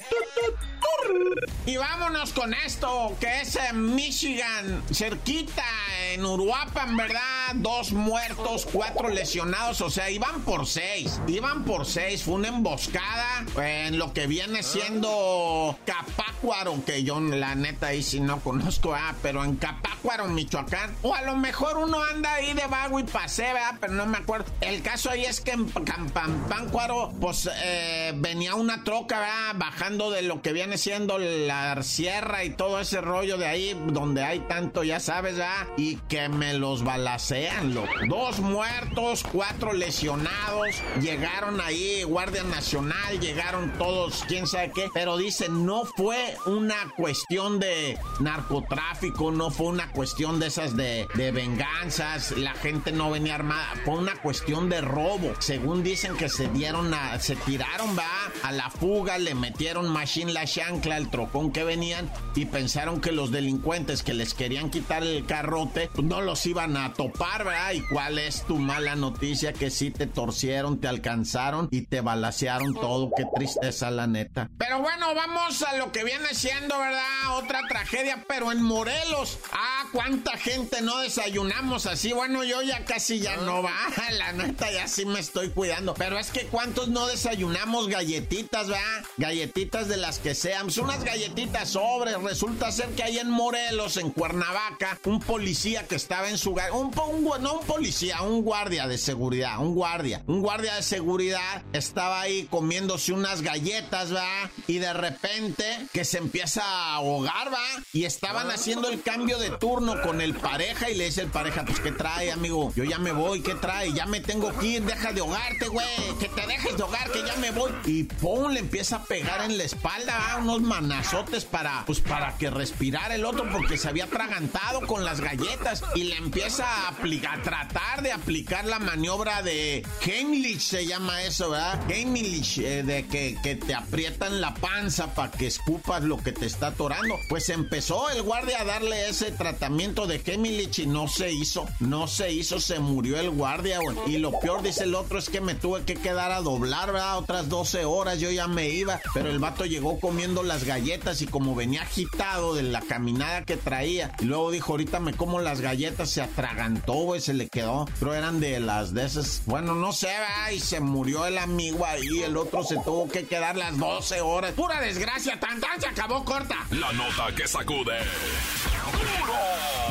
Y 1.66 1.76
vámonos 1.76 2.32
con 2.32 2.52
esto, 2.52 3.16
que 3.20 3.40
es 3.40 3.56
en 3.56 3.94
Michigan, 3.94 4.82
cerquita, 4.92 5.64
en 6.12 6.24
Uruapan, 6.24 6.96
¿verdad? 6.96 7.54
Dos 7.54 7.92
muertos, 7.92 8.66
cuatro 8.70 9.08
lesionados, 9.08 9.80
o 9.80 9.90
sea, 9.90 10.10
iban 10.10 10.42
por 10.42 10.66
seis. 10.66 11.20
Iban 11.26 11.64
por 11.64 11.86
seis, 11.86 12.22
fue 12.22 12.34
una 12.34 12.48
emboscada 12.48 13.44
en 13.56 13.98
lo 13.98 14.12
que 14.12 14.26
viene 14.26 14.62
siendo 14.62 15.78
Capácuaro, 15.86 16.84
que 16.84 17.02
yo 17.02 17.18
la 17.20 17.54
neta 17.54 17.88
ahí 17.88 18.02
sí 18.02 18.13
no 18.20 18.40
conozco, 18.40 18.94
ah, 18.94 19.14
pero 19.22 19.44
en 19.44 19.56
Capácuaro, 19.56 20.26
Michoacán. 20.28 20.94
O 21.02 21.14
a 21.14 21.22
lo 21.22 21.36
mejor 21.36 21.78
uno 21.78 22.02
anda 22.02 22.34
ahí 22.34 22.52
de 22.52 22.66
vago 22.66 22.98
y 23.00 23.04
pasé, 23.04 23.44
¿verdad? 23.44 23.76
Pero 23.80 23.94
no 23.94 24.06
me 24.06 24.18
acuerdo. 24.18 24.46
El 24.60 24.82
caso 24.82 25.10
ahí 25.10 25.24
es 25.24 25.40
que 25.40 25.52
en 25.52 25.68
Campácuaro, 25.68 27.12
pues 27.20 27.48
eh, 27.62 28.12
venía 28.16 28.54
una 28.54 28.84
troca, 28.84 29.20
¿verdad? 29.20 29.54
Bajando 29.56 30.10
de 30.10 30.22
lo 30.22 30.42
que 30.42 30.52
viene 30.52 30.78
siendo 30.78 31.18
la 31.18 31.82
sierra 31.82 32.44
y 32.44 32.50
todo 32.50 32.80
ese 32.80 33.00
rollo 33.00 33.38
de 33.38 33.46
ahí 33.46 33.80
donde 33.86 34.22
hay 34.22 34.40
tanto, 34.40 34.82
ya 34.82 35.00
sabes, 35.00 35.36
¿verdad? 35.36 35.66
Y 35.76 35.96
que 36.08 36.28
me 36.28 36.54
los 36.54 36.84
balacean, 36.84 37.74
loco. 37.74 37.92
Dos 38.08 38.40
muertos, 38.40 39.24
cuatro 39.30 39.72
lesionados. 39.72 40.68
Llegaron 41.00 41.60
ahí, 41.60 42.02
Guardia 42.02 42.42
Nacional, 42.44 43.20
llegaron 43.20 43.72
todos, 43.78 44.24
quién 44.28 44.46
sabe 44.46 44.72
qué. 44.72 44.88
Pero 44.92 45.16
dicen, 45.16 45.66
no 45.66 45.84
fue 45.84 46.36
una 46.46 46.76
cuestión 46.96 47.60
de 47.60 47.98
narcotráfico, 48.20 49.30
no 49.30 49.50
fue 49.50 49.66
una 49.66 49.90
cuestión 49.92 50.38
de 50.40 50.46
esas 50.46 50.76
de, 50.76 51.06
venganzas. 51.14 52.32
La 52.32 52.52
gente 52.52 52.92
no 52.92 53.10
venía 53.10 53.34
armada, 53.34 53.68
fue 53.84 53.94
una 53.94 54.14
cuestión 54.16 54.68
de 54.68 54.80
robo. 54.80 55.32
Según 55.38 55.82
dicen 55.82 56.16
que 56.16 56.28
se 56.28 56.48
dieron 56.48 56.94
a, 56.94 57.18
se 57.18 57.36
tiraron, 57.36 57.96
va, 57.96 58.04
a 58.42 58.52
la 58.52 58.70
fuga, 58.70 59.18
le 59.18 59.34
metieron 59.34 59.88
machine 59.88 60.32
la 60.32 60.46
chancla 60.46 60.96
al 60.96 61.10
trocón 61.10 61.52
que 61.52 61.64
venían 61.64 62.10
y 62.34 62.46
pensaron 62.46 63.00
que 63.00 63.12
los 63.12 63.30
delincuentes 63.30 64.02
que 64.02 64.14
les 64.14 64.34
querían 64.34 64.70
quitar 64.70 65.02
el 65.02 65.24
carrote 65.26 65.90
pues 65.94 66.06
no 66.06 66.20
los 66.20 66.44
iban 66.46 66.76
a 66.76 66.92
topar, 66.92 67.44
¿verdad? 67.44 67.72
¿Y 67.72 67.82
cuál 67.82 68.18
es 68.18 68.42
tu 68.42 68.56
mala 68.58 68.96
noticia? 68.96 69.52
Que 69.52 69.70
sí 69.70 69.90
te 69.90 70.06
torcieron, 70.06 70.80
te 70.80 70.88
alcanzaron 70.88 71.68
y 71.70 71.82
te 71.82 72.00
balasearon 72.00 72.74
todo. 72.74 73.10
Qué 73.16 73.24
tristeza, 73.34 73.90
la 73.90 74.06
neta. 74.06 74.50
Pero 74.58 74.80
bueno, 74.80 75.14
vamos 75.14 75.62
a 75.62 75.76
lo 75.76 75.92
que 75.92 76.04
viene 76.04 76.34
siendo, 76.34 76.78
¿verdad? 76.78 77.02
Otra 77.36 77.60
tragedia, 77.68 77.93
pero 78.26 78.50
en 78.50 78.62
Morelos. 78.62 79.38
Ah, 79.52 79.86
cuánta 79.92 80.36
gente 80.36 80.82
no 80.82 80.98
desayunamos 80.98 81.86
así. 81.86 82.12
Bueno, 82.12 82.42
yo 82.42 82.62
ya 82.62 82.84
casi 82.84 83.20
ya 83.20 83.36
no 83.36 83.62
va. 83.62 83.74
La 84.12 84.32
neta, 84.32 84.70
ya 84.72 84.88
sí 84.88 85.04
me 85.06 85.20
estoy 85.20 85.50
cuidando. 85.50 85.94
Pero 85.94 86.18
es 86.18 86.30
que 86.30 86.46
cuántos 86.46 86.88
no 86.88 87.06
desayunamos 87.06 87.88
galletitas, 87.88 88.68
¿verdad? 88.68 89.04
Galletitas 89.16 89.88
de 89.88 89.96
las 89.96 90.18
que 90.18 90.34
sean. 90.34 90.70
Son 90.70 90.84
unas 90.84 91.04
galletitas 91.04 91.70
sobres. 91.70 92.20
Resulta 92.20 92.72
ser 92.72 92.88
que 92.90 93.04
hay 93.04 93.18
en 93.18 93.30
Morelos, 93.30 93.96
en 93.96 94.10
Cuernavaca, 94.10 94.98
un 95.04 95.20
policía 95.20 95.86
que 95.86 95.94
estaba 95.96 96.28
en 96.28 96.38
su... 96.38 96.52
Un, 96.72 96.92
un, 96.98 97.42
no 97.42 97.60
un 97.60 97.66
policía, 97.66 98.22
un 98.22 98.42
guardia 98.42 98.88
de 98.88 98.98
seguridad, 98.98 99.58
un 99.58 99.74
guardia. 99.74 100.22
Un 100.26 100.40
guardia 100.40 100.74
de 100.74 100.82
seguridad 100.82 101.62
estaba 101.72 102.20
ahí 102.20 102.48
comiéndose 102.50 103.12
unas 103.12 103.42
galletas, 103.42 104.14
¿va? 104.14 104.50
Y 104.66 104.78
de 104.78 104.92
repente 104.92 105.64
que 105.92 106.04
se 106.04 106.18
empieza 106.18 106.62
a 106.64 106.94
ahogar, 106.94 107.52
¿va? 107.52 107.83
Y 107.92 108.04
estaban 108.04 108.50
haciendo 108.50 108.88
el 108.88 109.02
cambio 109.02 109.38
de 109.38 109.50
turno 109.50 110.00
con 110.02 110.20
el 110.20 110.34
pareja 110.34 110.90
y 110.90 110.94
le 110.94 111.06
dice 111.06 111.22
el 111.22 111.30
pareja, 111.30 111.64
pues 111.64 111.80
¿qué 111.80 111.92
trae, 111.92 112.32
amigo? 112.32 112.72
Yo 112.74 112.84
ya 112.84 112.98
me 112.98 113.12
voy, 113.12 113.40
¿qué 113.40 113.54
trae? 113.54 113.92
Ya 113.92 114.06
me 114.06 114.20
tengo 114.20 114.56
que 114.58 114.66
ir, 114.66 114.82
deja 114.82 115.12
de 115.12 115.20
ahogarte, 115.20 115.68
güey. 115.68 115.86
Que 116.18 116.28
te 116.28 116.46
dejes 116.46 116.76
de 116.76 116.82
ahogar, 116.82 117.10
que 117.10 117.22
ya 117.24 117.36
me 117.36 117.50
voy. 117.50 117.70
Y 117.84 118.04
pum, 118.04 118.50
le 118.50 118.60
empieza 118.60 118.96
a 118.96 119.04
pegar 119.04 119.42
en 119.42 119.58
la 119.58 119.64
espalda. 119.64 120.38
Unos 120.40 120.62
manazotes 120.62 121.44
para, 121.44 121.84
pues 121.86 122.00
para 122.00 122.36
que 122.36 122.50
respirara 122.50 123.14
el 123.14 123.24
otro 123.24 123.48
porque 123.50 123.76
se 123.76 123.88
había 123.88 124.04
atragantado 124.04 124.86
con 124.86 125.04
las 125.04 125.20
galletas 125.20 125.82
y 125.94 126.04
le 126.04 126.16
empieza 126.16 126.64
a 126.66 126.88
aplicar, 126.88 127.38
a 127.38 127.42
tratar 127.42 128.02
de 128.02 128.12
aplicar 128.12 128.64
la 128.64 128.78
maniobra 128.78 129.42
de 129.42 129.86
Heimlich, 130.04 130.60
se 130.60 130.86
llama 130.86 131.22
eso, 131.22 131.50
¿verdad? 131.50 131.80
Heimlich, 131.90 132.58
eh, 132.58 132.82
de 132.82 133.06
que, 133.06 133.36
que, 133.42 133.56
te 133.56 133.74
aprietan 133.74 134.40
la 134.40 134.54
panza 134.54 135.14
para 135.14 135.30
que 135.30 135.46
escupas 135.46 136.02
lo 136.02 136.18
que 136.18 136.32
te 136.32 136.46
está 136.46 136.68
atorando. 136.68 137.18
Pues 137.28 137.48
empezó 137.64 138.10
el 138.10 138.20
guardia 138.20 138.60
a 138.60 138.64
darle 138.64 139.08
ese 139.08 139.32
tratamiento 139.32 140.06
de 140.06 140.20
Heimlich 140.22 140.80
y 140.80 140.86
no 140.86 141.08
se 141.08 141.32
hizo, 141.32 141.66
no 141.80 142.06
se 142.06 142.30
hizo, 142.30 142.60
se 142.60 142.78
murió 142.78 143.18
el 143.18 143.30
guardia, 143.30 143.78
güey. 143.78 143.96
Y 144.06 144.18
lo 144.18 144.38
peor, 144.38 144.62
dice 144.62 144.84
el 144.84 144.94
otro, 144.94 145.18
es 145.18 145.30
que 145.30 145.40
me 145.40 145.54
tuve 145.54 145.82
que 145.84 145.94
quedar 145.94 146.30
a 146.30 146.42
doblar, 146.42 146.92
¿verdad? 146.92 147.16
Otras 147.16 147.48
12 147.48 147.86
horas, 147.86 148.20
yo 148.20 148.30
ya 148.30 148.46
me 148.48 148.68
iba, 148.68 149.00
pero 149.14 149.30
el 149.30 149.38
vato 149.38 149.64
llegó 149.64 149.98
comiendo 149.98 150.42
las 150.42 150.64
galletas 150.64 151.22
y 151.22 151.26
como 151.26 151.54
venía 151.54 151.82
agitado 151.82 152.54
de 152.54 152.64
la 152.64 152.82
caminada 152.82 153.46
que 153.46 153.56
traía, 153.56 154.12
y 154.20 154.26
luego 154.26 154.50
dijo, 154.50 154.72
ahorita 154.72 155.00
me 155.00 155.14
como 155.14 155.40
las 155.40 155.62
galletas, 155.62 156.10
se 156.10 156.20
atragantó, 156.20 156.92
güey, 156.92 157.22
se 157.22 157.32
le 157.32 157.48
quedó, 157.48 157.86
pero 157.98 158.12
eran 158.12 158.40
de 158.40 158.60
las 158.60 158.92
de 158.92 159.06
esas, 159.06 159.40
bueno, 159.46 159.74
no 159.74 159.94
sé, 159.94 160.08
¿verdad? 160.08 160.50
Y 160.52 160.60
se 160.60 160.80
murió 160.80 161.24
el 161.24 161.38
amigo 161.38 161.86
ahí, 161.86 162.24
el 162.24 162.36
otro 162.36 162.62
se 162.62 162.76
tuvo 162.76 163.08
que 163.08 163.24
quedar 163.24 163.56
las 163.56 163.78
12 163.78 164.20
horas. 164.20 164.52
Pura 164.52 164.82
desgracia, 164.82 165.40
tan 165.40 165.62
tan 165.62 165.80
se 165.80 165.86
acabó 165.86 166.26
corta. 166.26 166.56
La 166.70 166.92
nota 166.92 167.34
que 167.34 167.48
sacude. 167.54 167.98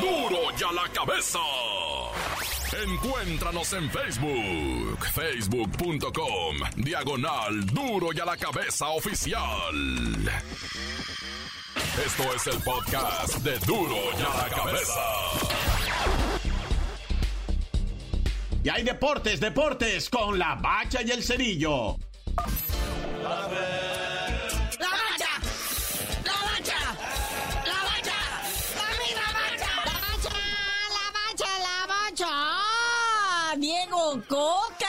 ¡Duro! 0.01 0.29
¡Duro 0.29 0.57
ya 0.57 0.69
la 0.73 0.85
cabeza! 0.91 1.39
Encuéntranos 2.83 3.71
en 3.71 3.89
Facebook, 3.89 5.05
facebook.com, 5.13 6.57
diagonal 6.75 7.65
duro 7.67 8.09
y 8.13 8.19
a 8.19 8.25
la 8.25 8.35
cabeza 8.35 8.89
oficial. 8.89 9.75
Esto 12.05 12.23
es 12.35 12.47
el 12.47 12.61
podcast 12.63 13.37
de 13.37 13.57
duro 13.59 13.95
y 14.19 14.21
a 14.21 14.43
la 14.43 14.49
cabeza. 14.49 15.03
Y 18.61 18.69
hay 18.69 18.83
deportes, 18.83 19.39
deportes 19.39 20.09
con 20.09 20.37
la 20.37 20.55
bacha 20.55 21.01
y 21.01 21.11
el 21.11 21.23
cerillo. 21.23 21.97
gold 34.17 34.82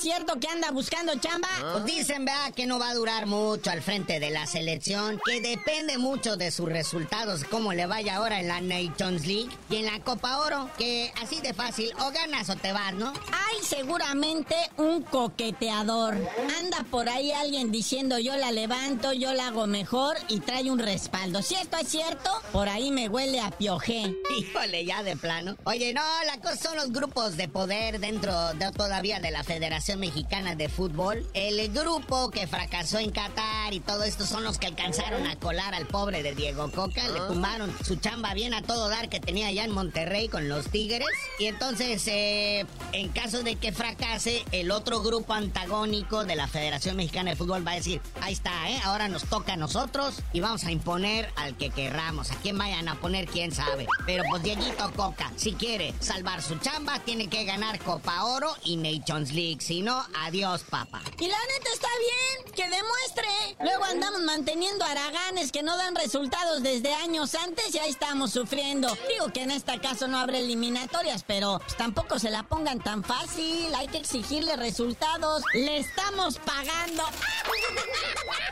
cierto 0.00 0.40
que 0.40 0.48
anda 0.48 0.70
buscando 0.70 1.14
chamba? 1.16 1.48
¿Ah? 1.58 1.70
Pues 1.72 1.84
dicen, 1.84 2.24
vea, 2.24 2.50
que 2.54 2.66
no 2.66 2.78
va 2.78 2.90
a 2.90 2.94
durar 2.94 3.26
mucho 3.26 3.70
al 3.70 3.82
frente 3.82 4.18
de 4.20 4.30
la 4.30 4.46
selección, 4.46 5.20
que 5.24 5.40
depende 5.40 5.98
mucho 5.98 6.36
de 6.36 6.50
sus 6.50 6.68
resultados, 6.68 7.44
cómo 7.44 7.72
le 7.72 7.86
vaya 7.86 8.16
ahora 8.16 8.40
en 8.40 8.48
la 8.48 8.60
Nations 8.60 9.26
League 9.26 9.50
y 9.68 9.76
en 9.76 9.86
la 9.86 10.00
Copa 10.00 10.38
Oro, 10.38 10.70
que 10.78 11.12
así 11.22 11.40
de 11.40 11.52
fácil, 11.52 11.92
o 12.00 12.10
ganas 12.10 12.48
o 12.48 12.56
te 12.56 12.72
vas, 12.72 12.94
¿no? 12.94 13.12
Hay 13.12 13.62
seguramente 13.62 14.54
un 14.76 15.02
coqueteador. 15.02 16.14
Anda 16.58 16.84
por 16.90 17.08
ahí 17.08 17.32
alguien 17.32 17.70
diciendo 17.70 18.18
yo 18.18 18.36
la 18.36 18.52
levanto, 18.52 19.12
yo 19.12 19.32
la 19.34 19.48
hago 19.48 19.66
mejor 19.66 20.16
y 20.28 20.40
trae 20.40 20.70
un 20.70 20.78
respaldo. 20.78 21.42
Si 21.42 21.54
esto 21.54 21.76
es 21.76 21.88
cierto, 21.88 22.30
por 22.52 22.68
ahí 22.68 22.90
me 22.90 23.08
huele 23.08 23.40
a 23.40 23.50
piojé. 23.50 24.14
Híjole, 24.38 24.84
ya 24.84 25.02
de 25.02 25.16
plano. 25.16 25.56
Oye, 25.64 25.92
no, 25.92 26.02
la 26.26 26.40
cosa 26.40 26.56
son 26.56 26.76
los 26.76 26.92
grupos 26.92 27.36
de 27.36 27.48
poder 27.48 28.00
dentro 28.00 28.54
de 28.54 28.70
todavía 28.72 29.20
de 29.20 29.30
la 29.30 29.44
federación 29.44 29.89
Federación 29.90 30.00
Mexicana 30.00 30.54
de 30.54 30.68
Fútbol. 30.68 31.26
El 31.34 31.72
grupo 31.72 32.30
que 32.30 32.46
fracasó 32.46 32.98
en 32.98 33.10
Qatar 33.10 33.72
y 33.72 33.80
todo 33.80 34.04
esto 34.04 34.24
son 34.24 34.44
los 34.44 34.58
que 34.58 34.66
alcanzaron 34.66 35.26
a 35.26 35.36
colar 35.36 35.74
al 35.74 35.86
pobre 35.86 36.22
de 36.22 36.34
Diego 36.34 36.70
Coca. 36.70 37.08
Le 37.08 37.20
tumbaron 37.26 37.74
su 37.84 37.96
chamba 37.96 38.32
bien 38.34 38.54
a 38.54 38.62
todo 38.62 38.88
dar 38.88 39.08
que 39.08 39.18
tenía 39.18 39.48
allá 39.48 39.64
en 39.64 39.72
Monterrey 39.72 40.28
con 40.28 40.48
los 40.48 40.68
Tigres. 40.68 41.08
Y 41.40 41.46
entonces, 41.46 42.06
eh, 42.06 42.66
en 42.92 43.08
caso 43.08 43.42
de 43.42 43.56
que 43.56 43.72
fracase, 43.72 44.44
el 44.52 44.70
otro 44.70 45.00
grupo 45.00 45.32
antagónico 45.32 46.24
de 46.24 46.36
la 46.36 46.46
Federación 46.46 46.96
Mexicana 46.96 47.30
de 47.30 47.36
Fútbol 47.36 47.66
va 47.66 47.72
a 47.72 47.76
decir, 47.76 48.00
ahí 48.20 48.32
está, 48.32 48.70
¿eh? 48.70 48.78
ahora 48.84 49.08
nos 49.08 49.24
toca 49.24 49.54
a 49.54 49.56
nosotros 49.56 50.22
y 50.32 50.40
vamos 50.40 50.64
a 50.64 50.70
imponer 50.70 51.30
al 51.36 51.56
que 51.56 51.70
querramos. 51.70 52.30
A 52.30 52.36
quién 52.36 52.56
vayan 52.56 52.88
a 52.88 53.00
poner, 53.00 53.26
quién 53.26 53.50
sabe. 53.50 53.86
Pero 54.06 54.22
pues 54.30 54.42
Dieguito 54.42 54.92
Coca, 54.94 55.32
si 55.36 55.54
quiere 55.54 55.94
salvar 55.98 56.42
su 56.42 56.56
chamba, 56.58 57.00
tiene 57.00 57.28
que 57.28 57.44
ganar 57.44 57.80
Copa 57.80 58.24
Oro 58.24 58.54
y 58.62 58.76
Nations 58.76 59.32
League. 59.32 59.60
Si 59.80 59.84
no, 59.86 60.04
adiós, 60.26 60.62
papá. 60.68 61.00
Y 61.18 61.26
la 61.26 61.38
neta 61.38 61.70
está 61.72 61.88
bien, 61.98 62.52
que 62.52 62.64
demuestre. 62.64 63.56
Luego 63.64 63.84
andamos 63.84 64.20
manteniendo 64.20 64.84
araganes 64.84 65.50
que 65.52 65.62
no 65.62 65.74
dan 65.78 65.96
resultados 65.96 66.62
desde 66.62 66.92
años 66.92 67.34
antes 67.34 67.74
y 67.74 67.78
ahí 67.78 67.88
estamos 67.88 68.30
sufriendo. 68.30 68.94
Digo 69.08 69.32
que 69.32 69.40
en 69.40 69.52
este 69.52 69.80
caso 69.80 70.06
no 70.06 70.18
habrá 70.18 70.36
eliminatorias, 70.36 71.24
pero 71.26 71.60
pues, 71.60 71.78
tampoco 71.78 72.18
se 72.18 72.28
la 72.28 72.42
pongan 72.42 72.80
tan 72.80 73.02
fácil. 73.02 73.74
Hay 73.74 73.88
que 73.88 73.96
exigirle 73.96 74.54
resultados. 74.56 75.44
Le 75.54 75.78
estamos 75.78 76.38
pagando. 76.38 77.02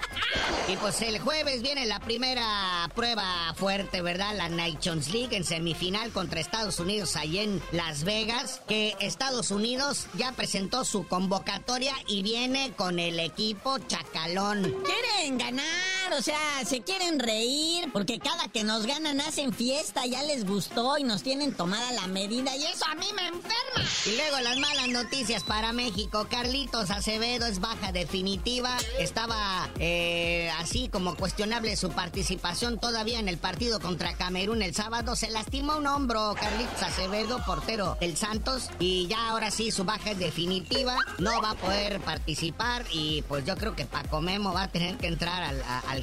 Y 0.69 0.77
pues 0.77 1.01
el 1.01 1.19
jueves 1.19 1.63
viene 1.63 1.87
la 1.87 1.99
primera 1.99 2.91
prueba 2.95 3.55
fuerte, 3.57 4.03
¿verdad? 4.03 4.37
La 4.37 4.51
Nations 4.51 5.09
League 5.09 5.35
en 5.35 5.43
semifinal 5.45 6.11
contra 6.13 6.41
Estados 6.41 6.79
Unidos 6.79 7.17
ahí 7.17 7.39
en 7.39 7.63
Las 7.73 8.05
Vegas. 8.05 8.61
Que 8.69 8.95
Estados 9.01 9.51
Unidos 9.51 10.07
ya 10.13 10.33
presentó 10.33 10.85
su 10.85 11.07
convocatoria 11.19 11.95
y 12.07 12.23
viene 12.23 12.71
con 12.77 13.01
el 13.01 13.19
equipo 13.19 13.77
Chacalón. 13.89 14.63
Quieren 14.63 15.37
ganar, 15.37 15.98
o 16.13 16.23
sea, 16.23 16.65
se 16.65 16.81
quieren 16.81 17.19
reír, 17.19 17.91
porque 17.93 18.19
cada 18.19 18.49
que 18.49 18.65
nos 18.65 18.87
ganan 18.87 19.21
hacen 19.21 19.53
fiesta, 19.53 20.07
ya 20.07 20.23
les 20.23 20.47
gustó 20.47 20.99
y 20.99 21.05
nos 21.05 21.23
tienen 21.23 21.55
tomada 21.55 21.93
la 21.93 22.07
medida 22.07 22.57
y 22.57 22.65
eso 22.65 22.85
a 22.91 22.95
mí 22.95 23.07
me 23.15 23.27
enferma. 23.27 23.89
Y 24.07 24.17
luego 24.17 24.41
las 24.41 24.59
malas 24.59 24.89
noticias 24.89 25.45
para 25.45 25.73
México. 25.73 26.27
Carlitos 26.31 26.91
Acevedo 26.91 27.47
es 27.47 27.61
baja 27.61 27.93
definitiva. 27.93 28.77
Estaba 28.99 29.69
eh, 29.79 30.51
así 30.59 30.89
como 30.89 31.17
cuestionable 31.17 31.77
su 31.77 31.91
participación 31.91 32.79
todavía 32.79 33.19
en 33.19 33.29
el 33.29 33.39
partido 33.39 33.81
contra 33.81 34.17
Camerún 34.17 34.63
el 34.63 34.75
sábado. 34.75 35.17
Se 35.17 35.31
lastimó 35.31 35.77
un 35.77 35.87
hombro 35.87 36.35
Carlitos 36.41 36.83
Acevedo, 36.83 37.43
portero 37.45 37.97
del 38.01 38.17
Santos. 38.17 38.71
Y 38.79 39.07
ya 39.09 39.29
ahora 39.29 39.51
sí 39.51 39.71
su 39.71 39.85
baja 39.85 40.13
es 40.13 40.19
definitiva. 40.19 40.97
No 41.19 41.41
va 41.43 41.51
a 41.51 41.55
poder 41.55 42.01
participar. 42.01 42.85
Y 42.93 43.23
pues 43.23 43.45
yo 43.45 43.57
creo 43.57 43.75
que 43.75 43.85
Paco 43.85 44.21
Memo 44.21 44.53
va 44.53 44.65
a 44.65 44.69
tener 44.69 44.97
que 44.97 45.09
entrar 45.09 45.43
al, 45.43 45.63
al 45.89 45.98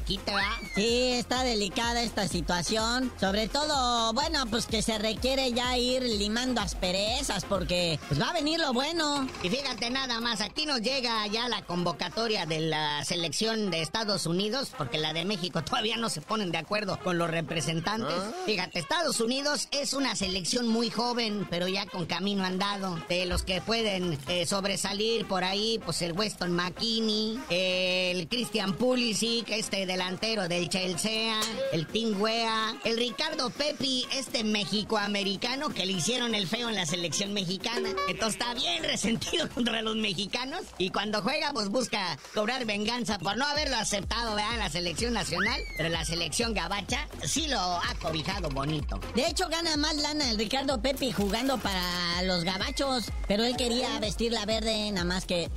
Sí, 0.74 1.12
está 1.12 1.42
delicada 1.42 2.02
esta 2.02 2.28
situación. 2.28 3.12
Sobre 3.20 3.48
todo, 3.48 4.12
bueno, 4.12 4.44
pues 4.50 4.66
que 4.66 4.82
se 4.82 4.98
requiere 4.98 5.52
ya 5.52 5.76
ir 5.76 6.02
limando 6.02 6.60
asperezas 6.60 7.44
porque 7.44 7.98
pues 8.08 8.20
va 8.20 8.30
a 8.30 8.32
venir 8.32 8.60
lo 8.60 8.72
bueno. 8.72 9.26
Y 9.42 9.48
fíjate 9.48 9.90
nada 9.90 10.20
más, 10.20 10.40
aquí 10.40 10.66
nos 10.66 10.80
llega 10.80 11.26
ya 11.28 11.48
la 11.48 11.62
convocatoria 11.62 12.46
de 12.46 12.60
la 12.60 13.04
selección 13.04 13.70
de 13.70 13.82
Estados 13.82 14.26
Unidos, 14.26 14.72
porque 14.76 14.98
la 14.98 15.12
de 15.12 15.24
México 15.24 15.62
todavía 15.64 15.96
no 15.96 16.08
se 16.08 16.20
ponen 16.20 16.52
de 16.52 16.58
acuerdo 16.58 16.98
con 17.02 17.18
los 17.18 17.30
representantes. 17.30 18.16
Fíjate, 18.44 18.78
Estados 18.78 19.20
Unidos 19.20 19.68
es 19.70 19.92
una 19.92 20.14
selección 20.14 20.68
muy 20.68 20.90
joven, 20.90 21.46
pero 21.50 21.68
ya 21.68 21.86
con 21.86 22.06
camino 22.06 22.44
andado. 22.44 22.98
De 23.08 23.26
los 23.26 23.42
que 23.42 23.60
pueden 23.60 24.18
eh, 24.28 24.46
sobresalir 24.46 25.26
por 25.26 25.44
ahí, 25.44 25.80
pues 25.84 26.02
el 26.02 26.12
Weston 26.12 26.52
McKinney, 26.52 27.40
el 27.50 28.28
Christian 28.28 28.74
Pulisic, 28.74 29.50
este 29.50 29.85
delantero 29.86 30.48
del 30.48 30.68
Chelsea, 30.68 31.38
el 31.72 31.86
Tim 31.86 32.20
Wea, 32.20 32.76
el 32.84 32.96
Ricardo 32.96 33.50
Pepi, 33.50 34.06
este 34.12 34.44
mexicoamericano 34.44 35.70
que 35.70 35.86
le 35.86 35.92
hicieron 35.92 36.34
el 36.34 36.46
feo 36.46 36.68
en 36.68 36.74
la 36.74 36.86
selección 36.86 37.32
mexicana. 37.32 37.90
Entonces 38.08 38.40
está 38.40 38.54
bien 38.54 38.84
resentido 38.84 39.48
contra 39.54 39.82
los 39.82 39.96
mexicanos 39.96 40.62
y 40.78 40.90
cuando 40.90 41.22
juega 41.22 41.52
pues 41.52 41.68
busca 41.68 42.18
cobrar 42.34 42.64
venganza 42.64 43.18
por 43.18 43.36
no 43.36 43.46
haberlo 43.46 43.76
aceptado 43.76 44.34
¿verdad? 44.34 44.54
en 44.54 44.58
la 44.58 44.70
selección 44.70 45.14
nacional, 45.14 45.60
pero 45.76 45.88
la 45.88 46.04
selección 46.04 46.54
gabacha 46.54 47.08
sí 47.24 47.48
lo 47.48 47.58
ha 47.58 47.94
cobijado 48.00 48.48
bonito. 48.50 49.00
De 49.14 49.26
hecho, 49.26 49.48
gana 49.48 49.76
más 49.76 49.96
lana 49.96 50.30
el 50.30 50.38
Ricardo 50.38 50.80
Pepi 50.80 51.12
jugando 51.12 51.58
para 51.58 52.22
los 52.22 52.44
gabachos, 52.44 53.04
pero 53.28 53.44
él 53.44 53.56
quería 53.56 53.98
vestir 54.00 54.32
la 54.32 54.44
verde, 54.46 54.90
nada 54.92 55.04
más 55.04 55.24
que... 55.24 55.50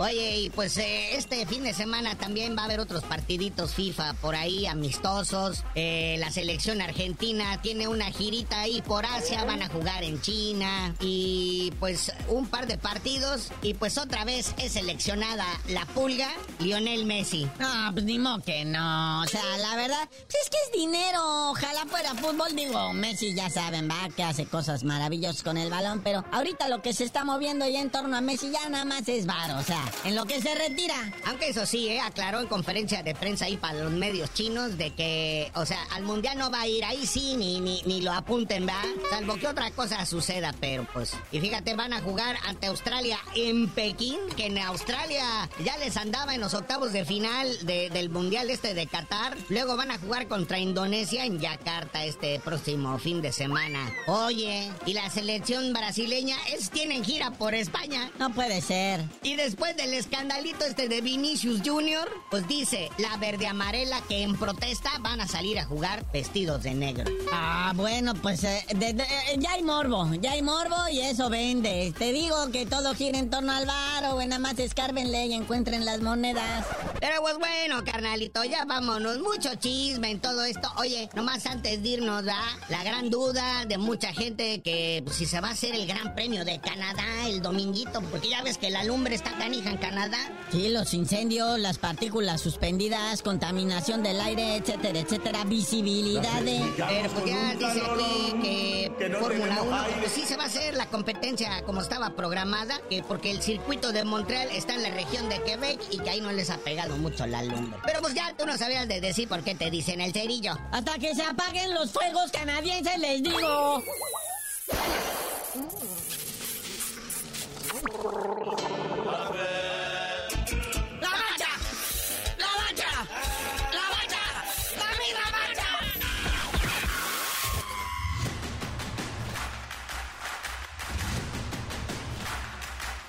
Oye, 0.00 0.36
y 0.38 0.50
pues 0.50 0.76
eh, 0.76 1.16
este 1.16 1.46
fin 1.46 1.62
de 1.62 1.74
semana 1.74 2.16
también 2.16 2.56
va 2.56 2.62
a 2.62 2.64
haber 2.66 2.80
otros 2.80 3.02
partiditos 3.04 3.63
FIFA 3.72 4.14
por 4.14 4.34
ahí, 4.34 4.66
amistosos. 4.66 5.64
Eh, 5.74 6.16
la 6.18 6.30
selección 6.30 6.80
argentina 6.80 7.60
tiene 7.62 7.88
una 7.88 8.10
girita 8.10 8.60
ahí 8.60 8.82
por 8.82 9.06
Asia, 9.06 9.44
van 9.44 9.62
a 9.62 9.68
jugar 9.68 10.02
en 10.02 10.20
China 10.20 10.94
y 11.00 11.72
pues 11.80 12.12
un 12.28 12.46
par 12.46 12.66
de 12.66 12.78
partidos 12.78 13.50
y 13.62 13.74
pues 13.74 13.98
otra 13.98 14.24
vez 14.24 14.54
es 14.58 14.72
seleccionada 14.72 15.46
la 15.68 15.86
pulga 15.86 16.28
Lionel 16.58 17.06
Messi. 17.06 17.48
No, 17.58 17.92
pues 17.92 18.04
ni 18.04 18.18
modo 18.18 18.42
que 18.42 18.64
no. 18.64 19.22
O 19.22 19.26
sea, 19.26 19.42
la 19.58 19.76
verdad, 19.76 20.08
pues 20.08 20.44
es 20.44 20.50
que 20.50 20.56
es 20.66 20.72
dinero. 20.72 21.50
Ojalá 21.50 21.86
fuera 21.86 22.14
fútbol. 22.14 22.54
Digo, 22.54 22.92
Messi 22.92 23.34
ya 23.34 23.50
saben, 23.50 23.88
va, 23.88 24.08
que 24.14 24.22
hace 24.22 24.46
cosas 24.46 24.84
maravillosas 24.84 25.42
con 25.42 25.56
el 25.56 25.70
balón. 25.70 26.00
Pero 26.02 26.24
ahorita 26.32 26.68
lo 26.68 26.82
que 26.82 26.92
se 26.92 27.04
está 27.04 27.24
moviendo 27.24 27.66
ya 27.68 27.80
en 27.80 27.90
torno 27.90 28.16
a 28.16 28.20
Messi 28.20 28.50
ya 28.50 28.68
nada 28.68 28.84
más 28.84 29.08
es 29.08 29.26
varo. 29.26 29.58
O 29.58 29.62
sea, 29.62 29.82
en 30.04 30.14
lo 30.14 30.24
que 30.26 30.40
se 30.40 30.54
retira. 30.54 30.94
Aunque 31.26 31.48
eso 31.48 31.66
sí, 31.66 31.88
eh, 31.88 32.00
aclaró 32.00 32.40
en 32.40 32.46
conferencia 32.46 33.02
de 33.02 33.14
prensa 33.14 33.46
ahí 33.46 33.53
para 33.56 33.80
los 33.80 33.92
medios 33.92 34.32
chinos 34.34 34.76
de 34.78 34.92
que, 34.92 35.50
o 35.54 35.64
sea, 35.66 35.82
al 35.92 36.02
mundial 36.02 36.38
no 36.38 36.50
va 36.50 36.62
a 36.62 36.66
ir. 36.68 36.84
Ahí 36.84 37.06
sí, 37.06 37.34
ni, 37.36 37.60
ni, 37.60 37.82
ni 37.84 38.00
lo 38.00 38.12
apunten, 38.12 38.66
¿va? 38.66 38.82
Salvo 39.10 39.34
que 39.36 39.46
otra 39.48 39.70
cosa 39.70 40.04
suceda, 40.06 40.54
pero 40.60 40.86
pues. 40.92 41.12
Y 41.32 41.40
fíjate, 41.40 41.74
van 41.74 41.92
a 41.92 42.00
jugar 42.00 42.36
ante 42.46 42.66
Australia 42.66 43.18
en 43.34 43.68
Pekín, 43.68 44.18
que 44.36 44.46
en 44.46 44.58
Australia 44.58 45.48
ya 45.64 45.76
les 45.78 45.96
andaba 45.96 46.34
en 46.34 46.40
los 46.40 46.54
octavos 46.54 46.92
de 46.92 47.04
final 47.04 47.48
de- 47.66 47.90
del 47.90 48.10
mundial 48.10 48.50
este 48.50 48.74
de 48.74 48.86
Qatar. 48.86 49.36
Luego 49.48 49.76
van 49.76 49.90
a 49.90 49.98
jugar 49.98 50.28
contra 50.28 50.58
Indonesia 50.58 51.24
en 51.24 51.38
Yakarta 51.40 52.04
este 52.04 52.40
próximo 52.40 52.98
fin 52.98 53.22
de 53.22 53.32
semana. 53.32 53.92
Oye, 54.06 54.70
y 54.86 54.92
la 54.94 55.08
selección 55.10 55.72
brasileña 55.72 56.36
es, 56.48 56.70
tienen 56.70 57.04
gira 57.04 57.30
por 57.32 57.54
España. 57.54 58.10
No 58.18 58.32
puede 58.32 58.60
ser. 58.60 59.02
Y 59.22 59.36
después 59.36 59.76
del 59.76 59.94
escandalito 59.94 60.64
este 60.64 60.88
de 60.88 61.00
Vinicius 61.00 61.60
Jr., 61.64 62.08
pues 62.30 62.46
dice 62.48 62.90
la 62.98 63.16
verde 63.34 63.46
amarela 63.48 64.00
que 64.08 64.22
en 64.22 64.36
protesta 64.36 64.90
van 65.00 65.20
a 65.20 65.26
salir 65.26 65.58
a 65.58 65.64
jugar 65.64 66.04
vestidos 66.12 66.62
de 66.62 66.72
negro. 66.72 67.10
Ah, 67.32 67.72
bueno, 67.74 68.14
pues 68.14 68.44
eh, 68.44 68.64
de- 68.76 68.92
de- 68.92 69.02
eh, 69.02 69.36
ya 69.38 69.52
hay 69.54 69.62
morbo, 69.64 70.08
ya 70.20 70.32
hay 70.32 70.42
morbo 70.42 70.76
y 70.92 71.00
eso 71.00 71.28
vende. 71.30 71.92
Te 71.98 72.12
digo 72.12 72.36
que 72.52 72.64
todo 72.64 72.94
gira 72.94 73.18
en 73.18 73.30
torno 73.30 73.50
al 73.52 73.66
bar 73.66 74.04
o 74.12 74.20
nada 74.24 74.38
más 74.38 74.56
escárbenle 74.60 75.26
y 75.26 75.32
encuentren 75.34 75.84
las 75.84 76.00
monedas. 76.00 76.64
Pero 77.00 77.20
pues 77.22 77.36
bueno, 77.38 77.82
carnalito, 77.84 78.44
ya 78.44 78.64
vámonos. 78.66 79.18
Mucho 79.18 79.52
chisme 79.56 80.12
en 80.12 80.20
todo 80.20 80.44
esto. 80.44 80.70
Oye, 80.76 81.08
nomás 81.14 81.44
antes 81.46 81.82
de 81.82 81.88
irnos, 81.88 82.24
¿verdad? 82.24 82.38
La 82.68 82.84
gran 82.84 83.10
duda 83.10 83.64
de 83.66 83.78
mucha 83.78 84.12
gente 84.12 84.62
que 84.62 85.02
pues, 85.04 85.16
si 85.16 85.26
se 85.26 85.40
va 85.40 85.48
a 85.48 85.52
hacer 85.52 85.74
el 85.74 85.88
Gran 85.88 86.14
Premio 86.14 86.44
de 86.44 86.60
Canadá 86.60 87.02
el 87.26 87.42
dominguito, 87.42 88.00
porque 88.12 88.28
ya 88.28 88.42
ves 88.44 88.58
que 88.58 88.70
la 88.70 88.84
lumbre 88.84 89.16
está 89.16 89.32
canija 89.38 89.70
en 89.70 89.78
Canadá. 89.78 90.18
Sí, 90.52 90.68
los 90.68 90.94
incendios, 90.94 91.58
las 91.58 91.78
partículas 91.78 92.40
suspendidas, 92.40 93.22
contaminación 93.24 94.02
del 94.04 94.20
aire, 94.20 94.56
etcétera, 94.56 95.00
etcétera, 95.00 95.44
visibilidad 95.44 96.40
de... 96.42 96.60
Pero 96.76 97.10
pues 97.10 97.24
ya 97.24 97.54
dice 97.54 97.66
aquí 97.66 98.32
que, 98.42 98.92
que 98.98 99.08
no 99.08 99.18
Fórmula 99.18 99.44
tenemos 99.46 99.66
1, 99.66 99.80
aire. 99.82 99.96
pues 100.00 100.12
sí 100.12 100.20
se 100.22 100.36
va 100.36 100.44
a 100.44 100.46
hacer 100.46 100.74
la 100.74 100.86
competencia 100.86 101.62
como 101.64 101.80
estaba 101.80 102.10
programada, 102.10 102.80
que 102.88 103.02
porque 103.02 103.32
el 103.32 103.42
circuito 103.42 103.90
de 103.90 104.04
Montreal 104.04 104.48
está 104.52 104.74
en 104.74 104.82
la 104.82 104.90
región 104.90 105.28
de 105.28 105.42
Quebec 105.42 105.80
y 105.90 105.98
que 105.98 106.10
ahí 106.10 106.20
no 106.20 106.30
les 106.30 106.50
ha 106.50 106.58
pegado 106.58 106.96
mucho 106.98 107.26
la 107.26 107.42
lumbre. 107.42 107.78
Pero 107.84 108.00
pues 108.00 108.14
ya 108.14 108.32
tú 108.36 108.46
no 108.46 108.56
sabías 108.56 108.86
de 108.86 109.00
decir 109.00 109.28
por 109.28 109.42
qué 109.42 109.54
te 109.56 109.70
dicen 109.70 110.00
el 110.00 110.12
cerillo. 110.12 110.56
Hasta 110.70 110.98
que 110.98 111.14
se 111.14 111.24
apaguen 111.24 111.74
los 111.74 111.90
fuegos 111.90 112.30
canadienses, 112.30 112.98
les 112.98 113.22
digo. 113.22 113.82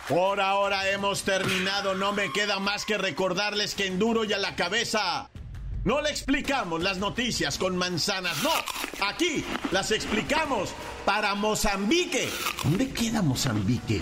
Por 0.07 0.39
ahora 0.39 0.89
hemos 0.91 1.23
terminado. 1.23 1.95
No 1.95 2.13
me 2.13 2.31
queda 2.31 2.59
más 2.59 2.85
que 2.85 2.97
recordarles 2.97 3.73
que 3.73 3.87
en 3.87 3.97
duro 3.97 4.23
y 4.23 4.33
a 4.33 4.37
la 4.37 4.55
cabeza. 4.55 5.29
No 5.83 6.01
le 6.01 6.09
explicamos 6.09 6.81
las 6.81 6.97
noticias 6.97 7.57
con 7.57 7.77
manzanas, 7.77 8.41
no. 8.43 8.51
Aquí 9.07 9.43
las 9.71 9.91
explicamos 9.91 10.73
para 11.05 11.35
Mozambique. 11.35 12.29
¿Dónde 12.63 12.89
queda 12.89 13.21
Mozambique? 13.21 14.01